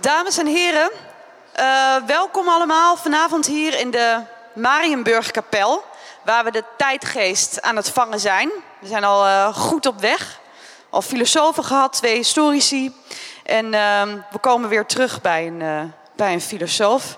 Dames 0.00 0.38
en 0.38 0.46
heren, 0.46 0.90
uh, 1.60 1.96
welkom 2.06 2.48
allemaal 2.48 2.96
vanavond 2.96 3.46
hier 3.46 3.78
in 3.78 3.90
de 3.90 4.20
Marienburgkapel, 4.52 5.84
waar 6.24 6.44
we 6.44 6.50
de 6.50 6.64
tijdgeest 6.76 7.62
aan 7.62 7.76
het 7.76 7.90
vangen 7.90 8.20
zijn. 8.20 8.50
We 8.80 8.86
zijn 8.86 9.04
al 9.04 9.26
uh, 9.26 9.54
goed 9.54 9.86
op 9.86 10.00
weg, 10.00 10.40
al 10.90 11.02
filosofen 11.02 11.64
gehad, 11.64 11.92
twee 11.92 12.14
historici. 12.14 12.94
En 13.44 13.64
uh, 13.64 14.02
we 14.30 14.38
komen 14.40 14.68
weer 14.68 14.86
terug 14.86 15.20
bij 15.20 15.46
een, 15.46 15.60
uh, 15.60 15.80
bij 16.16 16.32
een 16.32 16.40
filosoof. 16.40 17.16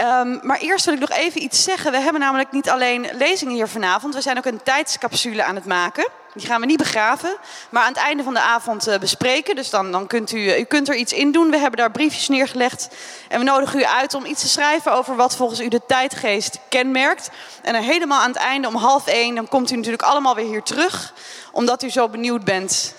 Um, 0.00 0.40
maar 0.42 0.58
eerst 0.58 0.84
wil 0.84 0.94
ik 0.94 1.00
nog 1.00 1.10
even 1.10 1.42
iets 1.42 1.62
zeggen. 1.62 1.90
We 1.90 2.00
hebben 2.00 2.20
namelijk 2.20 2.52
niet 2.52 2.70
alleen 2.70 3.08
lezingen 3.12 3.54
hier 3.54 3.68
vanavond, 3.68 4.14
we 4.14 4.20
zijn 4.20 4.38
ook 4.38 4.44
een 4.44 4.62
tijdscapsule 4.62 5.44
aan 5.44 5.54
het 5.54 5.64
maken. 5.64 6.08
Die 6.34 6.46
gaan 6.46 6.60
we 6.60 6.66
niet 6.66 6.78
begraven, 6.78 7.36
maar 7.70 7.82
aan 7.82 7.92
het 7.92 8.02
einde 8.02 8.22
van 8.22 8.34
de 8.34 8.40
avond 8.40 8.88
uh, 8.88 8.98
bespreken. 8.98 9.56
Dus 9.56 9.70
dan, 9.70 9.92
dan 9.92 10.06
kunt 10.06 10.32
u, 10.32 10.56
u 10.58 10.64
kunt 10.64 10.88
er 10.88 10.94
iets 10.94 11.12
in 11.12 11.32
doen. 11.32 11.50
We 11.50 11.58
hebben 11.58 11.78
daar 11.78 11.90
briefjes 11.90 12.28
neergelegd. 12.28 12.88
En 13.28 13.38
we 13.38 13.44
nodigen 13.44 13.78
u 13.78 13.84
uit 13.84 14.14
om 14.14 14.24
iets 14.24 14.40
te 14.40 14.48
schrijven 14.48 14.92
over 14.92 15.16
wat 15.16 15.36
volgens 15.36 15.60
u 15.60 15.68
de 15.68 15.80
tijdgeest 15.86 16.58
kenmerkt. 16.68 17.30
En 17.62 17.74
helemaal 17.74 18.20
aan 18.20 18.28
het 18.28 18.38
einde 18.38 18.68
om 18.68 18.74
half 18.74 19.06
één, 19.06 19.34
dan 19.34 19.48
komt 19.48 19.70
u 19.70 19.76
natuurlijk 19.76 20.02
allemaal 20.02 20.34
weer 20.34 20.46
hier 20.46 20.62
terug. 20.62 21.14
Omdat 21.52 21.82
u 21.82 21.90
zo 21.90 22.08
benieuwd 22.08 22.44
bent 22.44 22.94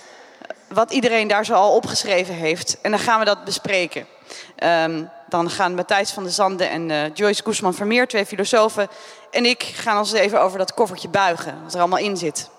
wat 0.67 0.91
iedereen 0.91 1.27
daar 1.27 1.45
zo 1.45 1.53
al 1.53 1.75
opgeschreven 1.75 2.33
heeft. 2.33 2.77
En 2.81 2.91
dan 2.91 2.99
gaan 2.99 3.19
we 3.19 3.25
dat 3.25 3.43
bespreken. 3.43 4.07
Um, 4.63 5.09
dan 5.27 5.49
gaan 5.49 5.75
Matthijs 5.75 6.11
van 6.11 6.23
der 6.23 6.31
Zande 6.31 6.65
en 6.65 6.89
uh, 6.89 7.13
Joyce 7.13 7.43
Guzman 7.43 7.73
Vermeer, 7.73 8.07
twee 8.07 8.25
filosofen, 8.25 8.87
en 9.31 9.45
ik 9.45 9.63
gaan 9.63 9.97
ons 9.97 10.11
even 10.11 10.41
over 10.41 10.57
dat 10.57 10.73
koffertje 10.73 11.09
buigen, 11.09 11.63
wat 11.63 11.73
er 11.73 11.79
allemaal 11.79 11.99
in 11.99 12.17
zit. 12.17 12.49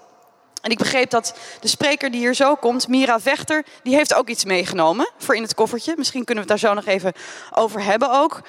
En 0.61 0.71
ik 0.71 0.79
begreep 0.79 1.11
dat 1.11 1.35
de 1.61 1.69
spreker 1.69 2.11
die 2.11 2.21
hier 2.21 2.35
zo 2.35 2.55
komt, 2.55 2.89
Mira 2.89 3.21
Vechter, 3.21 3.65
die 3.83 3.95
heeft 3.95 4.15
ook 4.15 4.29
iets 4.29 4.45
meegenomen 4.45 5.11
voor 5.19 5.37
in 5.37 5.43
het 5.43 5.55
koffertje. 5.55 5.95
Misschien 5.97 6.25
kunnen 6.25 6.45
we 6.45 6.51
het 6.51 6.61
daar 6.61 6.71
zo 6.71 6.77
nog 6.77 6.87
even 6.87 7.13
over 7.51 7.83
hebben 7.83 8.11
ook. 8.13 8.41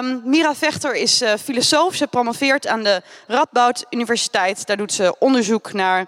Um, 0.00 0.22
Mira 0.24 0.54
Vechter 0.54 0.94
is 0.94 1.22
uh, 1.22 1.32
filosoof. 1.42 1.94
Ze 1.94 2.06
promoveert 2.06 2.66
aan 2.66 2.82
de 2.82 3.02
Radboud 3.26 3.86
Universiteit. 3.90 4.66
Daar 4.66 4.76
doet 4.76 4.92
ze 4.92 5.18
onderzoek 5.18 5.72
naar 5.72 6.06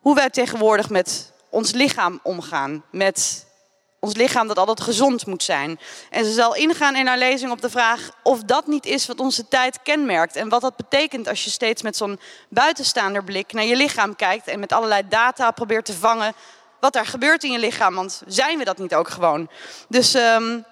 hoe 0.00 0.14
wij 0.14 0.30
tegenwoordig 0.30 0.90
met 0.90 1.32
ons 1.50 1.72
lichaam 1.72 2.20
omgaan. 2.22 2.84
Met 2.90 3.46
ons 4.04 4.14
lichaam 4.14 4.46
dat 4.46 4.58
altijd 4.58 4.80
gezond 4.80 5.26
moet 5.26 5.42
zijn. 5.42 5.80
En 6.10 6.24
ze 6.24 6.32
zal 6.32 6.54
ingaan 6.54 6.96
in 6.96 7.06
haar 7.06 7.18
lezing 7.18 7.50
op 7.50 7.60
de 7.60 7.70
vraag 7.70 8.10
of 8.22 8.42
dat 8.42 8.66
niet 8.66 8.86
is 8.86 9.06
wat 9.06 9.20
onze 9.20 9.48
tijd 9.48 9.82
kenmerkt. 9.82 10.36
En 10.36 10.48
wat 10.48 10.60
dat 10.60 10.76
betekent 10.76 11.28
als 11.28 11.44
je 11.44 11.50
steeds 11.50 11.82
met 11.82 11.96
zo'n 11.96 12.20
buitenstaander 12.48 13.24
blik 13.24 13.52
naar 13.52 13.64
je 13.64 13.76
lichaam 13.76 14.16
kijkt 14.16 14.48
en 14.48 14.60
met 14.60 14.72
allerlei 14.72 15.02
data 15.08 15.50
probeert 15.50 15.84
te 15.84 15.92
vangen 15.92 16.34
wat 16.80 16.96
er 16.96 17.06
gebeurt 17.06 17.44
in 17.44 17.52
je 17.52 17.58
lichaam. 17.58 17.94
Want 17.94 18.22
zijn 18.26 18.58
we 18.58 18.64
dat 18.64 18.78
niet 18.78 18.94
ook 18.94 19.08
gewoon? 19.08 19.50
Dus 19.88 20.14
um, 20.14 20.64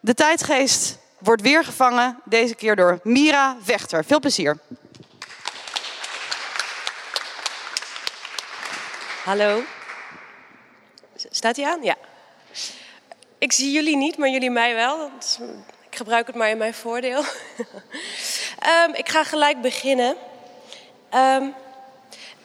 de 0.00 0.14
tijdgeest 0.14 0.98
wordt 1.18 1.42
weer 1.42 1.64
gevangen, 1.64 2.20
deze 2.24 2.54
keer 2.54 2.76
door 2.76 3.00
Mira 3.02 3.56
Vechter. 3.62 4.04
Veel 4.04 4.20
plezier. 4.20 4.58
Hallo. 9.24 9.62
Staat 11.30 11.56
hij 11.56 11.66
aan? 11.66 11.82
Ja. 11.82 11.96
Ik 13.38 13.52
zie 13.52 13.72
jullie 13.72 13.96
niet, 13.96 14.16
maar 14.16 14.28
jullie 14.28 14.50
mij 14.50 14.74
wel. 14.74 15.10
Ik 15.90 15.96
gebruik 15.96 16.26
het 16.26 16.36
maar 16.36 16.50
in 16.50 16.58
mijn 16.58 16.74
voordeel. 16.74 17.18
um, 18.88 18.94
ik 19.02 19.08
ga 19.08 19.24
gelijk 19.24 19.60
beginnen. 19.60 20.16
Um, 21.14 21.54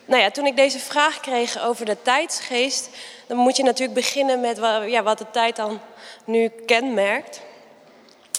nou 0.05 0.21
ja, 0.21 0.31
toen 0.31 0.45
ik 0.45 0.55
deze 0.55 0.79
vraag 0.79 1.19
kreeg 1.19 1.63
over 1.63 1.85
de 1.85 2.01
tijdsgeest, 2.01 2.89
dan 3.27 3.37
moet 3.37 3.57
je 3.57 3.63
natuurlijk 3.63 3.93
beginnen 3.93 4.39
met 4.39 4.57
ja, 4.85 5.03
wat 5.03 5.17
de 5.17 5.31
tijd 5.31 5.55
dan 5.55 5.79
nu 6.25 6.47
kenmerkt. 6.47 7.41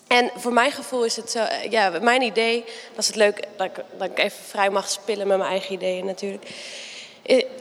En 0.07 0.31
voor 0.37 0.53
mijn 0.53 0.73
gevoel 0.73 1.05
is 1.05 1.17
het 1.17 1.31
zo, 1.31 1.45
ja, 1.71 1.99
mijn 2.01 2.23
idee, 2.23 2.65
dat 2.91 2.99
is 2.99 3.07
het 3.07 3.17
leuk 3.17 3.45
dat 3.57 3.67
ik, 3.67 3.85
dat 3.99 4.09
ik 4.11 4.19
even 4.19 4.45
vrij 4.45 4.71
mag 4.71 4.89
spillen 4.89 5.27
met 5.27 5.39
mijn 5.39 5.51
eigen 5.51 5.73
ideeën 5.73 6.07
natuurlijk. 6.07 6.51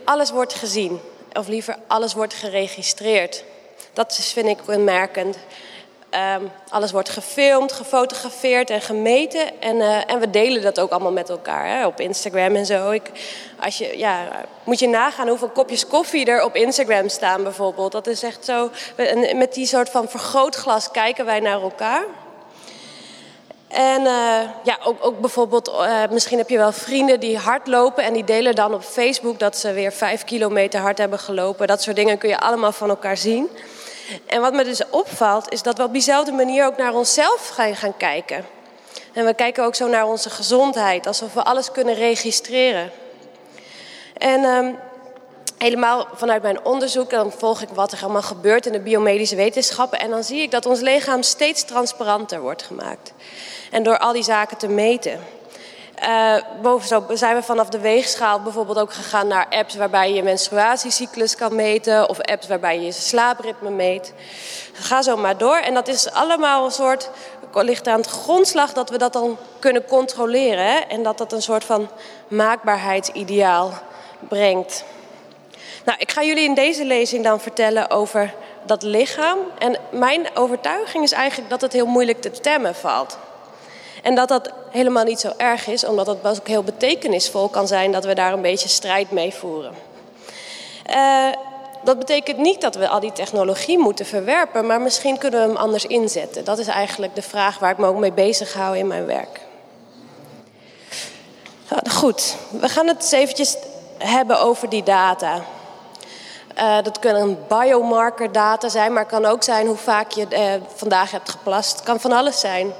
Alles 0.04 0.32
wordt 0.32 0.54
gezien, 0.54 1.00
of 1.34 1.48
liever 1.48 1.78
alles 1.88 2.14
wordt 2.14 2.34
geregistreerd. 2.34 3.44
Dat 3.94 4.16
vind 4.16 4.48
ik 4.48 4.58
kenmerkend. 4.66 5.38
Um, 6.40 6.52
alles 6.70 6.92
wordt 6.92 7.10
gefilmd, 7.10 7.72
gefotografeerd 7.72 8.70
en 8.70 8.82
gemeten. 8.82 9.62
En, 9.62 9.76
uh, 9.76 10.12
en 10.12 10.20
we 10.20 10.30
delen 10.30 10.62
dat 10.62 10.80
ook 10.80 10.92
allemaal 10.92 11.12
met 11.12 11.30
elkaar 11.30 11.68
hè, 11.68 11.86
op 11.86 12.00
Instagram 12.00 12.56
en 12.56 12.66
zo. 12.66 12.92
Ik, 12.92 13.12
als 13.60 13.78
je, 13.78 13.98
ja, 13.98 14.28
moet 14.64 14.80
je 14.80 14.88
nagaan 14.88 15.28
hoeveel 15.28 15.50
kopjes 15.50 15.88
koffie 15.88 16.26
er 16.26 16.44
op 16.44 16.56
Instagram 16.56 17.10
staan 17.10 17.44
bijvoorbeeld. 17.44 17.92
Dat 17.92 18.08
is 18.08 18.24
echt 18.24 18.46
zo. 18.46 18.70
Met 19.36 19.54
die 19.54 19.66
soort 19.66 19.90
van 19.90 20.10
vergrootglas 20.10 20.92
kijken 20.92 21.26
wij 21.26 21.40
naar 21.40 21.62
elkaar. 21.62 22.04
En 23.72 24.02
uh, 24.02 24.40
ja, 24.64 24.78
ook, 24.84 25.06
ook 25.06 25.20
bijvoorbeeld, 25.20 25.68
uh, 25.68 26.04
misschien 26.10 26.38
heb 26.38 26.50
je 26.50 26.58
wel 26.58 26.72
vrienden 26.72 27.20
die 27.20 27.38
hardlopen 27.38 28.04
en 28.04 28.14
die 28.14 28.24
delen 28.24 28.56
dan 28.56 28.74
op 28.74 28.84
Facebook 28.84 29.40
dat 29.40 29.58
ze 29.58 29.74
weer 29.74 29.92
vijf 29.92 30.24
kilometer 30.24 30.80
hard 30.80 30.98
hebben 30.98 31.20
gelopen. 31.20 31.68
Dat 31.68 31.82
soort 31.82 31.96
dingen 31.96 32.18
kun 32.18 32.30
je 32.30 32.40
allemaal 32.40 32.72
van 32.72 32.90
elkaar 32.90 33.18
zien. 33.18 33.50
En 34.26 34.42
wat 34.42 34.54
me 34.54 34.64
dus 34.64 34.90
opvalt, 34.90 35.52
is 35.52 35.62
dat 35.62 35.78
we 35.78 35.84
op 35.84 35.94
diezelfde 35.94 36.32
manier 36.32 36.66
ook 36.66 36.78
naar 36.78 36.94
onszelf 36.94 37.50
gaan, 37.50 37.76
gaan 37.76 37.98
kijken. 37.98 38.46
En 39.14 39.26
we 39.26 39.34
kijken 39.34 39.64
ook 39.64 39.76
zo 39.76 39.88
naar 39.88 40.06
onze 40.06 40.30
gezondheid, 40.30 41.08
alsof 41.08 41.34
we 41.34 41.44
alles 41.44 41.72
kunnen 41.72 41.96
registreren. 41.96 42.92
En 44.18 44.44
um, 44.44 44.78
helemaal 45.58 46.08
vanuit 46.14 46.42
mijn 46.42 46.66
onderzoek, 46.66 47.10
dan 47.10 47.32
volg 47.32 47.62
ik 47.62 47.70
wat 47.70 47.92
er 47.92 48.00
allemaal 48.02 48.22
gebeurt 48.22 48.66
in 48.66 48.72
de 48.72 48.80
biomedische 48.80 49.36
wetenschappen. 49.36 50.00
En 50.00 50.10
dan 50.10 50.24
zie 50.24 50.42
ik 50.42 50.52
dat 50.52 50.66
ons 50.66 50.80
lichaam 50.80 51.24
steeds 51.24 51.64
transparanter 51.64 52.42
wordt 52.42 52.64
gemaakt. 52.64 53.14
En 53.72 53.84
door 53.84 53.98
al 53.98 54.14
die 54.14 54.24
zaken 54.24 54.58
te 54.58 54.68
meten. 54.68 55.20
Uh, 56.04 56.36
bovenop 56.62 57.12
zijn 57.14 57.36
we 57.36 57.44
vanaf 57.44 57.70
de 57.70 57.80
weegschaal 57.80 58.42
bijvoorbeeld 58.42 58.80
ook 58.80 58.94
gegaan 58.94 59.28
naar 59.28 59.48
apps 59.50 59.76
waarbij 59.76 60.10
je 60.10 60.16
je 60.16 60.24
menstruatiecyclus 60.24 61.36
kan 61.36 61.56
meten. 61.56 62.10
Of 62.10 62.20
apps 62.20 62.48
waarbij 62.48 62.76
je 62.76 62.86
je 62.86 62.92
slaapritme 62.92 63.70
meet. 63.70 64.14
Ga 64.74 65.02
zo 65.02 65.18
maar 65.18 65.38
door. 65.38 65.58
En 65.58 65.74
dat 65.74 65.88
is 65.88 66.12
allemaal 66.12 66.66
een 66.66 66.72
soort, 66.72 67.10
ligt 67.54 67.88
aan 67.88 68.00
het 68.00 68.10
grondslag 68.10 68.74
dat 68.74 68.90
we 68.90 68.98
dat 68.98 69.14
dan 69.14 69.38
kunnen 69.60 69.86
controleren. 69.86 70.66
Hè? 70.66 70.80
En 70.80 71.04
dat 71.04 71.18
dat 71.18 71.32
een 71.32 71.42
soort 71.42 71.64
van 71.64 71.90
maakbaarheidsideaal 72.28 73.72
brengt. 74.20 74.84
Nou, 75.86 75.98
ik 76.00 76.12
ga 76.12 76.24
jullie 76.24 76.44
in 76.44 76.56
deze 76.56 76.86
lezing 76.86 77.24
dan 77.24 77.40
vertellen 77.40 77.90
over 77.90 78.34
dat 78.66 78.84
lichaam. 78.84 79.38
En 79.58 79.78
mijn 79.92 80.28
overtuiging 80.34 81.04
is 81.04 81.12
eigenlijk 81.12 81.50
dat 81.50 81.62
het 81.62 81.74
heel 81.74 81.86
moeilijk 81.86 82.22
te 82.22 82.32
temmen 82.32 82.76
valt. 82.76 83.18
En 84.02 84.16
dat 84.16 84.28
dat 84.28 84.50
helemaal 84.70 85.04
niet 85.04 85.20
zo 85.20 85.32
erg 85.38 85.68
is, 85.68 85.86
omdat 85.86 86.08
het 86.08 86.28
ook 86.28 86.48
heel 86.48 86.64
betekenisvol 86.64 87.48
kan 87.48 87.68
zijn 87.68 87.92
dat 87.92 88.06
we 88.06 88.14
daar 88.14 88.34
een 88.34 88.42
beetje 88.42 88.70
strijd 88.70 89.12
mee 89.12 89.34
voeren. 89.34 89.74
Uh, 90.90 91.28
dat 91.84 92.00
betekent 92.00 92.38
niet 92.38 92.62
dat 92.62 92.76
we 92.76 92.88
al 92.88 93.00
die 93.00 93.12
technologie 93.12 93.78
moeten 93.78 94.06
verwerpen, 94.06 94.66
maar 94.66 94.82
misschien 94.82 95.18
kunnen 95.18 95.42
we 95.42 95.48
hem 95.48 95.56
anders 95.56 95.86
inzetten. 95.86 96.44
Dat 96.46 96.58
is 96.58 96.68
eigenlijk 96.68 97.16
de 97.16 97.22
vraag 97.22 97.60
waar 97.60 97.72
ik 97.72 97.78
me 97.78 97.88
ook 97.88 97.98
mee 97.98 98.12
bezig 98.12 98.54
hou 98.54 98.78
in 98.78 98.88
mijn 98.88 99.06
werk. 99.06 99.40
Goed, 101.90 102.36
we 102.50 102.70
gaan 102.70 102.88
het 102.88 103.02
eens 103.02 103.12
eventjes 103.12 103.58
hebben 103.98 104.40
over 104.40 104.70
die 104.70 104.84
data. 104.84 105.42
Uh, 106.58 106.84
dat 106.84 107.00
kunnen 107.00 107.46
biomarker 107.48 108.32
data 108.32 108.70
zijn, 108.70 108.94
maar 108.94 109.02
het 109.02 109.12
kan 109.12 109.26
ook 109.26 109.44
zijn 109.44 109.68
hoe 109.68 109.78
vaak 109.78 110.12
je 110.12 110.26
uh, 110.30 110.54
vandaag 110.76 111.12
hebt 111.12 111.30
geplast. 111.30 111.72
Het 111.72 111.84
kan 111.84 112.00
van 112.00 112.12
alles 112.12 112.40
zijn. 112.40 112.74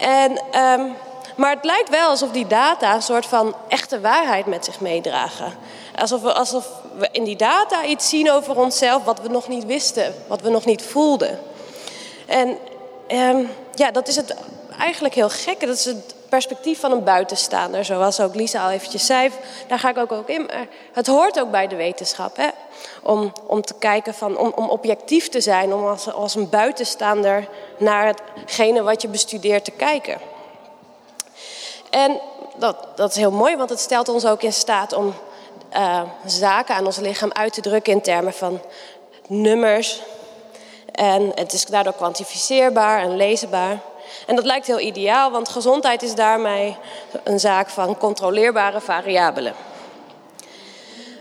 En, 0.00 0.30
um, 0.62 0.96
maar 1.36 1.54
het 1.54 1.64
lijkt 1.64 1.88
wel 1.88 2.08
alsof 2.08 2.30
die 2.30 2.46
data 2.46 2.94
een 2.94 3.02
soort 3.02 3.26
van 3.26 3.54
echte 3.68 4.00
waarheid 4.00 4.46
met 4.46 4.64
zich 4.64 4.80
meedragen. 4.80 5.52
Alsof 5.96 6.22
we, 6.22 6.32
alsof 6.32 6.66
in 7.12 7.24
die 7.24 7.36
data 7.36 7.84
iets 7.84 8.08
zien 8.08 8.30
over 8.30 8.56
onszelf 8.56 9.04
wat 9.04 9.20
we 9.20 9.28
nog 9.28 9.48
niet 9.48 9.64
wisten, 9.64 10.14
wat 10.26 10.40
we 10.40 10.50
nog 10.50 10.64
niet 10.64 10.82
voelden. 10.82 11.38
En 12.26 12.58
um, 13.08 13.50
ja, 13.74 13.90
dat 13.90 14.08
is 14.08 14.16
het 14.16 14.34
eigenlijk 14.78 15.14
heel 15.14 15.28
gekke. 15.28 15.66
Dat 15.66 15.76
is 15.76 15.84
het 15.84 16.14
perspectief 16.28 16.80
van 16.80 16.92
een 16.92 17.04
buitenstaander, 17.04 17.84
zoals 17.84 18.20
ook 18.20 18.34
Lisa 18.34 18.64
al 18.64 18.70
eventjes 18.70 19.06
zei. 19.06 19.30
Daar 19.66 19.78
ga 19.78 19.90
ik 19.90 19.98
ook, 19.98 20.12
ook 20.12 20.28
in. 20.28 20.50
Het 20.92 21.06
hoort 21.06 21.40
ook 21.40 21.50
bij 21.50 21.66
de 21.66 21.76
wetenschap, 21.76 22.36
hè? 22.36 22.48
Om, 23.02 23.32
om 23.46 23.62
te 23.62 23.74
kijken 23.78 24.14
van, 24.14 24.38
om, 24.38 24.68
objectief 24.68 25.28
te 25.28 25.40
zijn, 25.40 25.74
om 25.74 25.86
als, 25.86 26.12
als 26.12 26.34
een 26.34 26.48
buitenstaander 26.48 27.48
naar 27.78 28.14
hetgene 28.34 28.82
wat 28.82 29.02
je 29.02 29.08
bestudeert 29.08 29.64
te 29.64 29.70
kijken. 29.70 30.18
En 31.90 32.20
dat, 32.56 32.76
dat 32.94 33.10
is 33.10 33.16
heel 33.16 33.30
mooi, 33.30 33.56
want 33.56 33.70
het 33.70 33.80
stelt 33.80 34.08
ons 34.08 34.26
ook 34.26 34.42
in 34.42 34.52
staat 34.52 34.92
om 34.92 35.14
uh, 35.76 36.02
zaken 36.24 36.74
aan 36.74 36.86
ons 36.86 36.96
lichaam 36.96 37.32
uit 37.32 37.52
te 37.52 37.60
drukken 37.60 37.92
in 37.92 38.00
termen 38.00 38.32
van 38.32 38.60
nummers. 39.26 40.02
En 40.92 41.32
het 41.34 41.52
is 41.52 41.66
daardoor 41.66 41.94
kwantificeerbaar 41.94 43.02
en 43.02 43.16
leesbaar. 43.16 43.78
En 44.26 44.36
dat 44.36 44.44
lijkt 44.44 44.66
heel 44.66 44.80
ideaal, 44.80 45.30
want 45.30 45.48
gezondheid 45.48 46.02
is 46.02 46.14
daarmee 46.14 46.76
een 47.24 47.40
zaak 47.40 47.68
van 47.68 47.98
controleerbare 47.98 48.80
variabelen. 48.80 49.54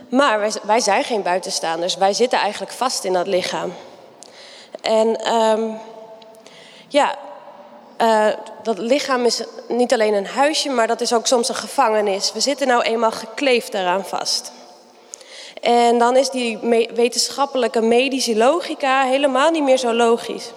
Maar 0.09 0.39
wij, 0.39 0.51
wij 0.63 0.79
zijn 0.79 1.03
geen 1.03 1.21
buitenstaanders. 1.21 1.97
Wij 1.97 2.13
zitten 2.13 2.39
eigenlijk 2.39 2.71
vast 2.71 3.03
in 3.03 3.13
dat 3.13 3.27
lichaam. 3.27 3.73
En 4.81 5.15
ehm, 5.15 5.69
ja, 6.87 7.15
uh, 8.01 8.27
dat 8.63 8.77
lichaam 8.77 9.25
is 9.25 9.43
niet 9.67 9.93
alleen 9.93 10.13
een 10.13 10.27
huisje, 10.27 10.69
maar 10.69 10.87
dat 10.87 11.01
is 11.01 11.13
ook 11.13 11.27
soms 11.27 11.49
een 11.49 11.55
gevangenis. 11.55 12.33
We 12.33 12.39
zitten 12.39 12.67
nou 12.67 12.81
eenmaal 12.83 13.11
gekleefd 13.11 13.71
daaraan 13.71 14.05
vast. 14.05 14.51
En 15.61 15.97
dan 15.97 16.15
is 16.15 16.29
die 16.29 16.57
wetenschappelijke 16.93 17.81
medische 17.81 18.35
logica 18.35 19.03
helemaal 19.03 19.51
niet 19.51 19.63
meer 19.63 19.77
zo 19.77 19.93
logisch. 19.93 20.51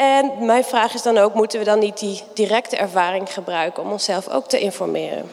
En 0.00 0.32
mijn 0.38 0.64
vraag 0.64 0.94
is 0.94 1.02
dan 1.02 1.18
ook, 1.18 1.34
moeten 1.34 1.58
we 1.58 1.64
dan 1.64 1.78
niet 1.78 1.98
die 1.98 2.22
directe 2.34 2.76
ervaring 2.76 3.32
gebruiken 3.32 3.82
om 3.82 3.92
onszelf 3.92 4.28
ook 4.28 4.48
te 4.48 4.58
informeren? 4.58 5.30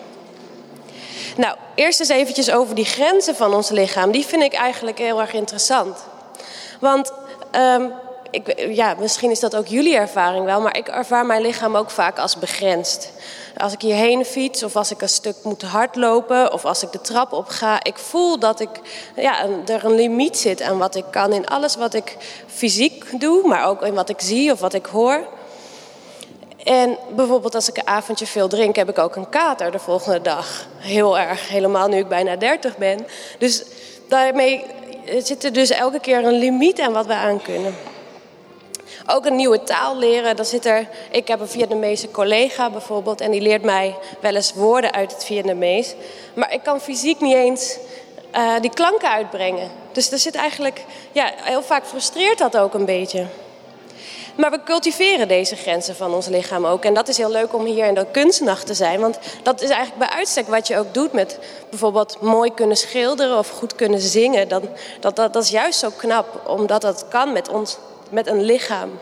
Nou, 1.38 1.56
eerst 1.76 2.00
eens 2.00 2.10
eventjes 2.10 2.52
over 2.52 2.76
die 2.76 2.86
grenzen 2.86 3.36
van 3.36 3.54
ons 3.54 3.70
lichaam. 3.70 4.12
Die 4.12 4.26
vind 4.26 4.44
ik 4.44 4.54
eigenlijk 4.54 4.98
heel 4.98 5.22
erg 5.22 5.34
interessant. 5.34 5.98
Want 6.80 7.12
um, 7.56 7.92
ik, 8.32 8.70
ja, 8.76 8.96
misschien 9.00 9.32
is 9.32 9.40
dat 9.40 9.56
ook 9.56 9.68
jullie 9.68 9.96
ervaring 9.96 10.46
wel, 10.46 10.62
maar 10.62 10.78
ik 10.78 10.88
ervaar 10.88 11.26
mijn 11.26 11.42
lichaam 11.42 11.76
ook 11.76 11.90
vaak 11.90 12.20
als 12.20 12.38
begrensd. 12.38 13.12
Als 13.58 13.74
ik 13.74 13.82
hierheen 13.82 14.26
fiets 14.26 14.64
of 14.64 14.76
als 14.76 14.92
ik 14.92 15.02
een 15.02 15.10
stuk 15.10 15.36
moet 15.44 15.62
hardlopen 15.62 16.54
of 16.54 16.66
als 16.66 16.84
ik 16.84 16.92
de 16.92 17.02
trap 17.02 17.32
op 17.32 17.48
ga, 17.48 17.84
ik 17.84 17.98
voel 17.98 18.40
dat 18.40 18.60
ik, 18.60 18.70
ja, 19.16 19.46
er 19.66 19.86
een 19.86 19.96
limiet 19.96 20.38
zit 20.38 20.62
aan 20.62 20.78
wat 20.78 20.96
ik 20.96 21.06
kan 21.12 21.34
in 21.34 21.48
alles 21.48 21.76
wat 21.76 21.94
ik 21.94 22.18
fysiek 22.48 23.20
doe, 23.20 23.48
maar 23.48 23.66
ook 23.68 23.82
in 23.82 23.94
wat 23.94 24.10
ik 24.10 24.22
zie 24.22 24.52
of 24.52 24.60
wat 24.60 24.74
ik 24.74 24.86
hoor. 24.86 25.28
En 26.64 26.98
bijvoorbeeld 27.16 27.56
als 27.56 27.70
ik 27.70 27.78
een 27.78 27.88
avondje 27.88 28.28
veel 28.28 28.48
drink, 28.48 28.76
heb 28.76 28.90
ik 28.90 28.98
ook 28.98 29.16
een 29.16 29.30
kater 29.30 29.72
de 29.72 29.80
volgende 29.80 30.22
dag. 30.22 30.68
Heel 30.78 31.20
erg, 31.20 31.50
helemaal 31.50 31.88
nu 31.88 31.98
ik 31.98 32.08
bijna 32.08 32.36
30 32.36 32.78
ben. 32.78 33.08
Dus 33.40 33.64
daarmee 34.08 34.64
zit 35.24 35.44
er 35.44 35.54
dus 35.54 35.70
elke 35.70 36.00
keer 36.00 36.26
een 36.26 36.38
limiet 36.38 36.80
aan 36.80 36.94
wat 36.94 37.06
we 37.06 37.14
aan 37.14 37.42
kunnen. 37.42 37.76
Ook 39.10 39.26
een 39.26 39.36
nieuwe 39.36 39.64
taal 39.64 39.98
leren. 39.98 40.36
Dan 40.36 40.46
zit 40.46 40.66
er, 40.66 40.88
ik 41.12 41.28
heb 41.28 41.40
een 41.40 41.48
Vietnamese 41.48 42.12
collega 42.12 42.70
bijvoorbeeld 42.70 43.22
en 43.22 43.32
die 43.32 43.42
leert 43.42 43.64
mij 43.64 43.96
wel 44.20 44.36
eens 44.36 44.54
woorden 44.54 44.94
uit 44.94 45.12
het 45.12 45.24
Vietnamees. 45.24 45.96
Maar 46.36 46.54
ik 46.54 46.64
kan 46.64 46.82
fysiek 46.82 47.22
niet 47.22 47.36
eens 47.36 47.78
uh, 48.36 48.60
die 48.62 48.70
klanken 48.70 49.10
uitbrengen. 49.10 49.72
Dus 49.92 50.12
er 50.12 50.20
zit 50.20 50.36
eigenlijk, 50.36 50.84
ja, 51.12 51.32
heel 51.36 51.62
vaak 51.62 51.86
frustreert 51.86 52.38
dat 52.38 52.58
ook 52.58 52.74
een 52.74 52.86
beetje. 52.86 53.26
Maar 54.36 54.52
we 54.52 54.64
cultiveren 54.64 55.28
deze 55.28 55.56
grenzen 55.56 55.96
van 55.96 56.14
ons 56.14 56.28
lichaam 56.28 56.66
ook. 56.66 56.86
En 56.86 56.94
dat 56.94 57.08
is 57.08 57.18
heel 57.18 57.32
leuk 57.32 57.54
om 57.54 57.66
hier 57.66 57.86
in 57.86 57.94
de 57.94 58.06
kunstnacht 58.12 58.66
te 58.66 58.74
zijn. 58.74 59.00
Want 59.00 59.20
dat 59.44 59.62
is 59.62 59.70
eigenlijk 59.70 60.10
bij 60.10 60.18
uitstek 60.18 60.48
wat 60.48 60.68
je 60.68 60.78
ook 60.78 60.94
doet 60.94 61.12
met 61.12 61.40
bijvoorbeeld 61.70 62.22
mooi 62.22 62.54
kunnen 62.54 62.78
schilderen 62.78 63.38
of 63.38 63.50
goed 63.50 63.76
kunnen 63.76 64.00
zingen. 64.00 64.48
Dan, 64.48 64.62
dat, 65.00 65.16
dat, 65.16 65.34
dat 65.34 65.44
is 65.44 65.50
juist 65.50 65.80
zo 65.80 65.90
knap, 65.98 66.42
omdat 66.48 66.82
dat 66.82 67.06
kan 67.08 67.34
met 67.34 67.50
ons 67.50 67.78
met 68.12 68.28
een 68.28 68.44
lichaam. 68.44 69.00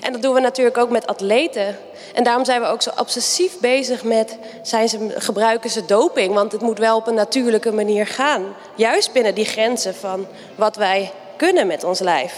En 0.00 0.12
dat 0.12 0.22
doen 0.22 0.34
we 0.34 0.40
natuurlijk 0.40 0.78
ook 0.78 0.90
met 0.90 1.06
atleten. 1.06 1.78
En 2.14 2.24
daarom 2.24 2.44
zijn 2.44 2.60
we 2.60 2.66
ook 2.66 2.82
zo 2.82 2.90
obsessief 2.96 3.58
bezig 3.58 4.04
met 4.04 4.38
zijn 4.62 4.88
ze, 4.88 5.14
gebruiken 5.14 5.70
ze 5.70 5.84
doping. 5.84 6.34
Want 6.34 6.52
het 6.52 6.60
moet 6.60 6.78
wel 6.78 6.96
op 6.96 7.06
een 7.06 7.14
natuurlijke 7.14 7.72
manier 7.72 8.06
gaan. 8.06 8.54
Juist 8.74 9.12
binnen 9.12 9.34
die 9.34 9.44
grenzen 9.44 9.94
van 9.94 10.26
wat 10.54 10.76
wij 10.76 11.12
kunnen 11.36 11.66
met 11.66 11.84
ons 11.84 11.98
lijf. 11.98 12.34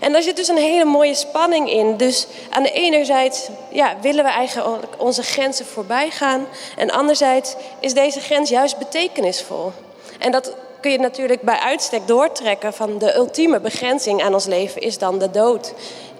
En 0.00 0.12
daar 0.12 0.22
zit 0.22 0.36
dus 0.36 0.48
een 0.48 0.56
hele 0.56 0.84
mooie 0.84 1.14
spanning 1.14 1.70
in. 1.70 1.96
Dus 1.96 2.26
aan 2.50 2.62
de 2.62 2.72
ene 2.72 3.04
zijde 3.04 3.36
ja, 3.70 3.96
willen 4.00 4.24
we 4.24 4.30
eigenlijk 4.30 4.86
onze 4.96 5.22
grenzen 5.22 5.66
voorbij 5.66 6.10
gaan. 6.10 6.46
En 6.76 6.90
anderzijds 6.90 7.54
is 7.80 7.94
deze 7.94 8.20
grens 8.20 8.50
juist 8.50 8.78
betekenisvol. 8.78 9.72
En 10.18 10.32
dat 10.32 10.54
kun 10.80 10.90
je 10.90 10.98
natuurlijk 10.98 11.42
bij 11.42 11.58
uitstek 11.58 12.06
doortrekken 12.06 12.72
van 12.72 12.98
de 12.98 13.14
ultieme 13.14 13.60
begrenzing 13.60 14.22
aan 14.22 14.34
ons 14.34 14.46
leven 14.46 14.80
is 14.80 14.98
dan 14.98 15.18
de 15.18 15.30
dood. 15.30 15.72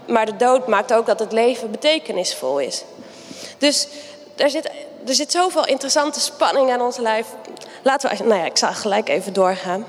Maar 0.06 0.26
de 0.26 0.36
dood 0.36 0.66
maakt 0.66 0.92
ook 0.92 1.06
dat 1.06 1.18
het 1.18 1.32
leven 1.32 1.70
betekenisvol 1.70 2.58
is. 2.58 2.84
Dus 3.58 3.88
er 4.36 4.50
zit, 4.50 4.70
er 5.06 5.14
zit 5.14 5.32
zoveel 5.32 5.66
interessante 5.66 6.20
spanning 6.20 6.70
aan 6.70 6.80
ons 6.80 6.96
lijf. 6.96 7.26
Laten 7.82 8.10
we, 8.10 8.24
nou 8.24 8.40
ja, 8.40 8.44
ik 8.44 8.56
zal 8.56 8.72
gelijk 8.72 9.08
even 9.08 9.32
doorgaan. 9.32 9.86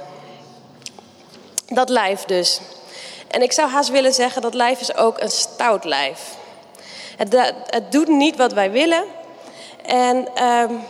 Dat 1.68 1.90
lijf 1.90 2.26
dus. 2.26 2.60
En 3.28 3.42
ik 3.42 3.52
zou 3.52 3.70
haast 3.70 3.90
willen 3.90 4.14
zeggen, 4.14 4.42
dat 4.42 4.54
lijf 4.54 4.80
is 4.80 4.96
ook 4.96 5.22
een 5.22 5.32
stout 5.32 5.84
lijf. 5.84 6.20
Het, 7.18 7.54
het 7.66 7.92
doet 7.92 8.08
niet 8.08 8.36
wat 8.36 8.54
wij 8.54 8.72
willen. 8.72 9.04
En 9.86 10.44
um, 10.44 10.82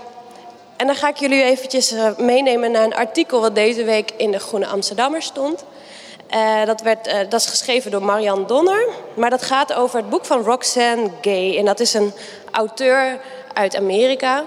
en 0.82 0.88
dan 0.88 0.96
ga 0.96 1.08
ik 1.08 1.18
jullie 1.18 1.44
eventjes 1.44 1.92
eh, 1.92 2.18
meenemen 2.18 2.72
naar 2.72 2.84
een 2.84 2.96
artikel 2.96 3.42
wat 3.42 3.56
deze 3.56 3.84
week 3.84 4.12
in 4.18 4.32
de 4.32 4.40
Groene 4.40 4.68
Amsterdammer 4.68 5.22
stond. 5.22 5.64
Uh, 6.36 6.66
dat, 6.66 6.82
werd, 6.82 7.08
uh, 7.08 7.14
dat 7.30 7.34
is 7.40 7.46
geschreven 7.46 7.92
door 7.92 8.04
Marianne 8.04 8.46
Donner. 8.46 8.88
Maar 9.14 9.30
dat 9.30 9.42
gaat 9.42 9.74
over 9.74 9.98
het 9.98 10.10
boek 10.10 10.26
van 10.26 10.44
Roxanne 10.44 11.10
Gay. 11.22 11.58
En 11.58 11.66
dat 11.66 11.80
is 11.80 11.94
een 11.94 12.14
auteur 12.52 13.20
uit 13.54 13.76
Amerika. 13.76 14.44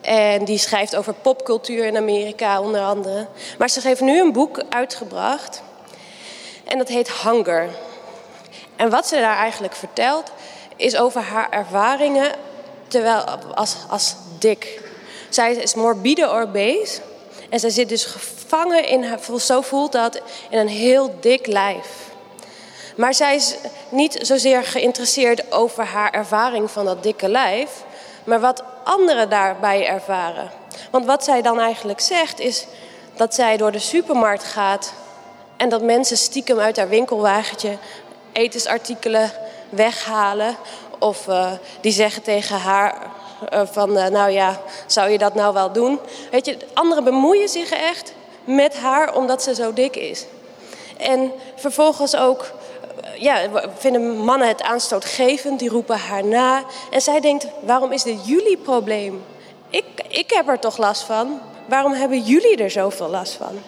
En 0.00 0.44
die 0.44 0.58
schrijft 0.58 0.96
over 0.96 1.14
popcultuur 1.14 1.84
in 1.84 1.96
Amerika 1.96 2.60
onder 2.60 2.80
andere. 2.80 3.26
Maar 3.58 3.70
ze 3.70 3.80
heeft 3.82 4.00
nu 4.00 4.20
een 4.20 4.32
boek 4.32 4.62
uitgebracht. 4.68 5.62
En 6.64 6.78
dat 6.78 6.88
heet 6.88 7.12
Hunger. 7.12 7.68
En 8.76 8.90
wat 8.90 9.06
ze 9.06 9.16
daar 9.16 9.36
eigenlijk 9.36 9.74
vertelt, 9.74 10.32
is 10.76 10.96
over 10.96 11.20
haar 11.20 11.50
ervaringen 11.50 12.32
terwijl, 12.88 13.24
als, 13.54 13.76
als 13.88 14.16
dik. 14.38 14.84
Zij 15.28 15.52
is 15.54 15.74
morbide 15.74 16.28
obese. 16.28 17.00
En 17.50 17.60
zij 17.60 17.70
zit 17.70 17.88
dus 17.88 18.04
gevangen 18.04 18.88
in 18.88 19.04
haar, 19.04 19.18
zo 19.40 19.60
voelt 19.60 19.92
dat, 19.92 20.20
in 20.50 20.58
een 20.58 20.68
heel 20.68 21.14
dik 21.20 21.46
lijf. 21.46 21.86
Maar 22.96 23.14
zij 23.14 23.34
is 23.34 23.54
niet 23.88 24.18
zozeer 24.20 24.64
geïnteresseerd 24.64 25.52
over 25.52 25.84
haar 25.84 26.10
ervaring 26.10 26.70
van 26.70 26.84
dat 26.84 27.02
dikke 27.02 27.28
lijf, 27.28 27.70
maar 28.24 28.40
wat 28.40 28.62
anderen 28.84 29.30
daarbij 29.30 29.86
ervaren. 29.86 30.50
Want 30.90 31.06
wat 31.06 31.24
zij 31.24 31.42
dan 31.42 31.60
eigenlijk 31.60 32.00
zegt 32.00 32.40
is 32.40 32.66
dat 33.16 33.34
zij 33.34 33.56
door 33.56 33.72
de 33.72 33.78
supermarkt 33.78 34.44
gaat 34.44 34.92
en 35.56 35.68
dat 35.68 35.82
mensen 35.82 36.16
stiekem 36.16 36.58
uit 36.58 36.76
haar 36.76 36.88
winkelwagentje 36.88 37.78
etensartikelen 38.32 39.32
weghalen. 39.68 40.56
Of 40.98 41.26
uh, 41.26 41.52
die 41.80 41.92
zeggen 41.92 42.22
tegen 42.22 42.58
haar: 42.58 42.92
eh, 42.92 43.08
van, 43.50 43.96
eh, 43.96 44.10
nou 44.10 44.30
ja, 44.30 44.60
zou 44.86 45.10
je 45.10 45.18
dat 45.18 45.34
nou 45.34 45.54
wel 45.54 45.72
doen? 45.72 45.98
Weet 46.30 46.46
je, 46.46 46.56
anderen 46.74 47.04
bemoeien 47.04 47.48
zich 47.48 47.70
echt 47.70 48.12
met 48.44 48.76
haar 48.76 49.14
omdat 49.14 49.42
ze 49.42 49.54
zo 49.54 49.72
dik 49.72 49.96
is. 49.96 50.24
En 50.96 51.32
vervolgens 51.56 52.16
ook, 52.16 52.52
eh, 53.02 53.22
ja, 53.22 53.40
vinden 53.78 54.18
mannen 54.18 54.48
het 54.48 54.62
aanstootgevend, 54.62 55.58
die 55.58 55.68
roepen 55.68 55.98
haar 55.98 56.24
na. 56.24 56.64
En 56.90 57.00
zij 57.00 57.20
denkt, 57.20 57.46
waarom 57.60 57.92
is 57.92 58.02
dit 58.02 58.26
jullie 58.26 58.56
probleem? 58.56 59.24
Ik, 59.70 59.84
ik 60.08 60.30
heb 60.30 60.48
er 60.48 60.58
toch 60.58 60.76
last 60.76 61.02
van. 61.02 61.40
Waarom 61.66 61.92
hebben 61.92 62.20
jullie 62.20 62.56
er 62.56 62.70
zoveel 62.70 63.08
last 63.08 63.32
van? 63.32 63.62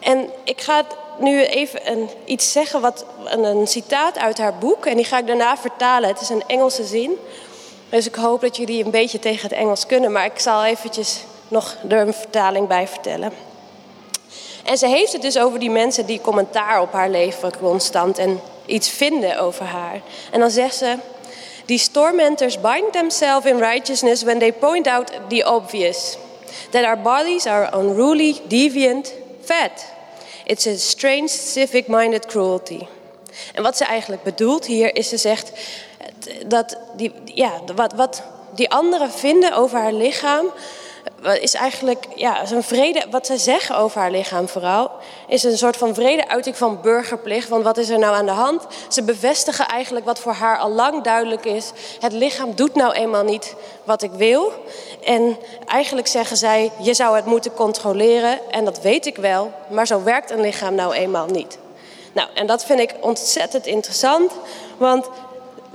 En 0.00 0.30
ik 0.44 0.60
ga 0.60 0.82
nu 1.18 1.42
even 1.42 2.08
iets 2.24 2.52
zeggen, 2.52 2.80
wat, 2.80 3.04
een, 3.24 3.44
een 3.44 3.66
citaat 3.66 4.18
uit 4.18 4.38
haar 4.38 4.54
boek. 4.58 4.86
En 4.86 4.96
die 4.96 5.04
ga 5.04 5.18
ik 5.18 5.26
daarna 5.26 5.56
vertalen. 5.56 6.08
Het 6.08 6.20
is 6.20 6.28
een 6.28 6.44
Engelse 6.46 6.84
zin. 6.84 7.18
Dus 7.90 8.06
ik 8.06 8.14
hoop 8.14 8.40
dat 8.40 8.56
jullie 8.56 8.84
een 8.84 8.90
beetje 8.90 9.18
tegen 9.18 9.48
het 9.48 9.58
Engels 9.58 9.86
kunnen, 9.86 10.12
maar 10.12 10.24
ik 10.24 10.38
zal 10.38 10.64
eventjes 10.64 11.20
nog 11.48 11.76
er 11.88 12.00
een 12.00 12.14
vertaling 12.14 12.68
bij 12.68 12.88
vertellen. 12.88 13.32
En 14.64 14.78
ze 14.78 14.86
heeft 14.86 15.12
het 15.12 15.22
dus 15.22 15.38
over 15.38 15.58
die 15.58 15.70
mensen 15.70 16.06
die 16.06 16.20
commentaar 16.20 16.80
op 16.80 16.92
haar 16.92 17.10
leven 17.10 17.58
constant 17.58 18.18
en 18.18 18.40
iets 18.66 18.88
vinden 18.88 19.38
over 19.38 19.64
haar. 19.64 20.00
En 20.30 20.40
dan 20.40 20.50
zegt 20.50 20.74
ze: 20.74 20.96
These 21.64 21.90
tormentors 21.90 22.60
bind 22.60 22.92
themselves 22.92 23.50
in 23.50 23.58
righteousness 23.58 24.22
when 24.22 24.38
they 24.38 24.52
point 24.52 24.86
out 24.86 25.12
the 25.28 25.52
obvious. 25.52 26.16
That 26.70 26.84
our 26.84 26.98
bodies 26.98 27.46
are 27.46 27.78
unruly, 27.78 28.40
deviant, 28.48 29.12
fat. 29.44 29.84
It's 30.44 30.66
a 30.66 30.76
strange, 30.76 31.28
civic-minded 31.28 32.26
cruelty. 32.26 32.86
En 33.54 33.62
wat 33.62 33.76
ze 33.76 33.84
eigenlijk 33.84 34.22
bedoelt 34.22 34.66
hier 34.66 34.96
is, 34.96 35.08
ze 35.08 35.16
zegt, 35.16 35.52
dat 36.46 36.76
die, 36.96 37.12
ja, 37.24 37.50
wat, 37.74 37.92
wat 37.92 38.22
die 38.54 38.70
anderen 38.70 39.10
vinden 39.10 39.54
over 39.54 39.78
haar 39.78 39.92
lichaam, 39.92 40.46
is 41.40 41.54
eigenlijk 41.54 42.06
ja, 42.14 42.46
zo'n 42.46 42.62
vrede, 42.62 43.04
wat 43.10 43.26
ze 43.26 43.36
zeggen 43.36 43.76
over 43.76 44.00
haar 44.00 44.10
lichaam 44.10 44.48
vooral, 44.48 44.90
is 45.28 45.44
een 45.44 45.58
soort 45.58 45.76
van 45.76 45.94
vrede 45.94 46.28
uiting 46.28 46.56
van 46.56 46.80
burgerplicht. 46.80 47.48
Want 47.48 47.64
wat 47.64 47.76
is 47.76 47.88
er 47.88 47.98
nou 47.98 48.14
aan 48.14 48.26
de 48.26 48.32
hand? 48.32 48.66
Ze 48.88 49.02
bevestigen 49.02 49.68
eigenlijk 49.68 50.06
wat 50.06 50.18
voor 50.18 50.32
haar 50.32 50.58
al 50.58 50.70
lang 50.70 51.02
duidelijk 51.02 51.44
is. 51.44 51.70
Het 52.00 52.12
lichaam 52.12 52.54
doet 52.54 52.74
nou 52.74 52.92
eenmaal 52.92 53.24
niet 53.24 53.54
wat 53.84 54.02
ik 54.02 54.10
wil. 54.10 54.52
En 55.04 55.36
eigenlijk 55.66 56.06
zeggen 56.06 56.36
zij, 56.36 56.72
je 56.78 56.94
zou 56.94 57.16
het 57.16 57.24
moeten 57.24 57.54
controleren. 57.54 58.38
En 58.50 58.64
dat 58.64 58.80
weet 58.80 59.06
ik 59.06 59.16
wel, 59.16 59.52
maar 59.70 59.86
zo 59.86 60.02
werkt 60.02 60.30
een 60.30 60.40
lichaam 60.40 60.74
nou 60.74 60.94
eenmaal 60.94 61.26
niet. 61.26 61.58
Nou, 62.12 62.28
en 62.34 62.46
dat 62.46 62.64
vind 62.64 62.80
ik 62.80 62.94
ontzettend 63.00 63.66
interessant. 63.66 64.32
Want 64.76 65.08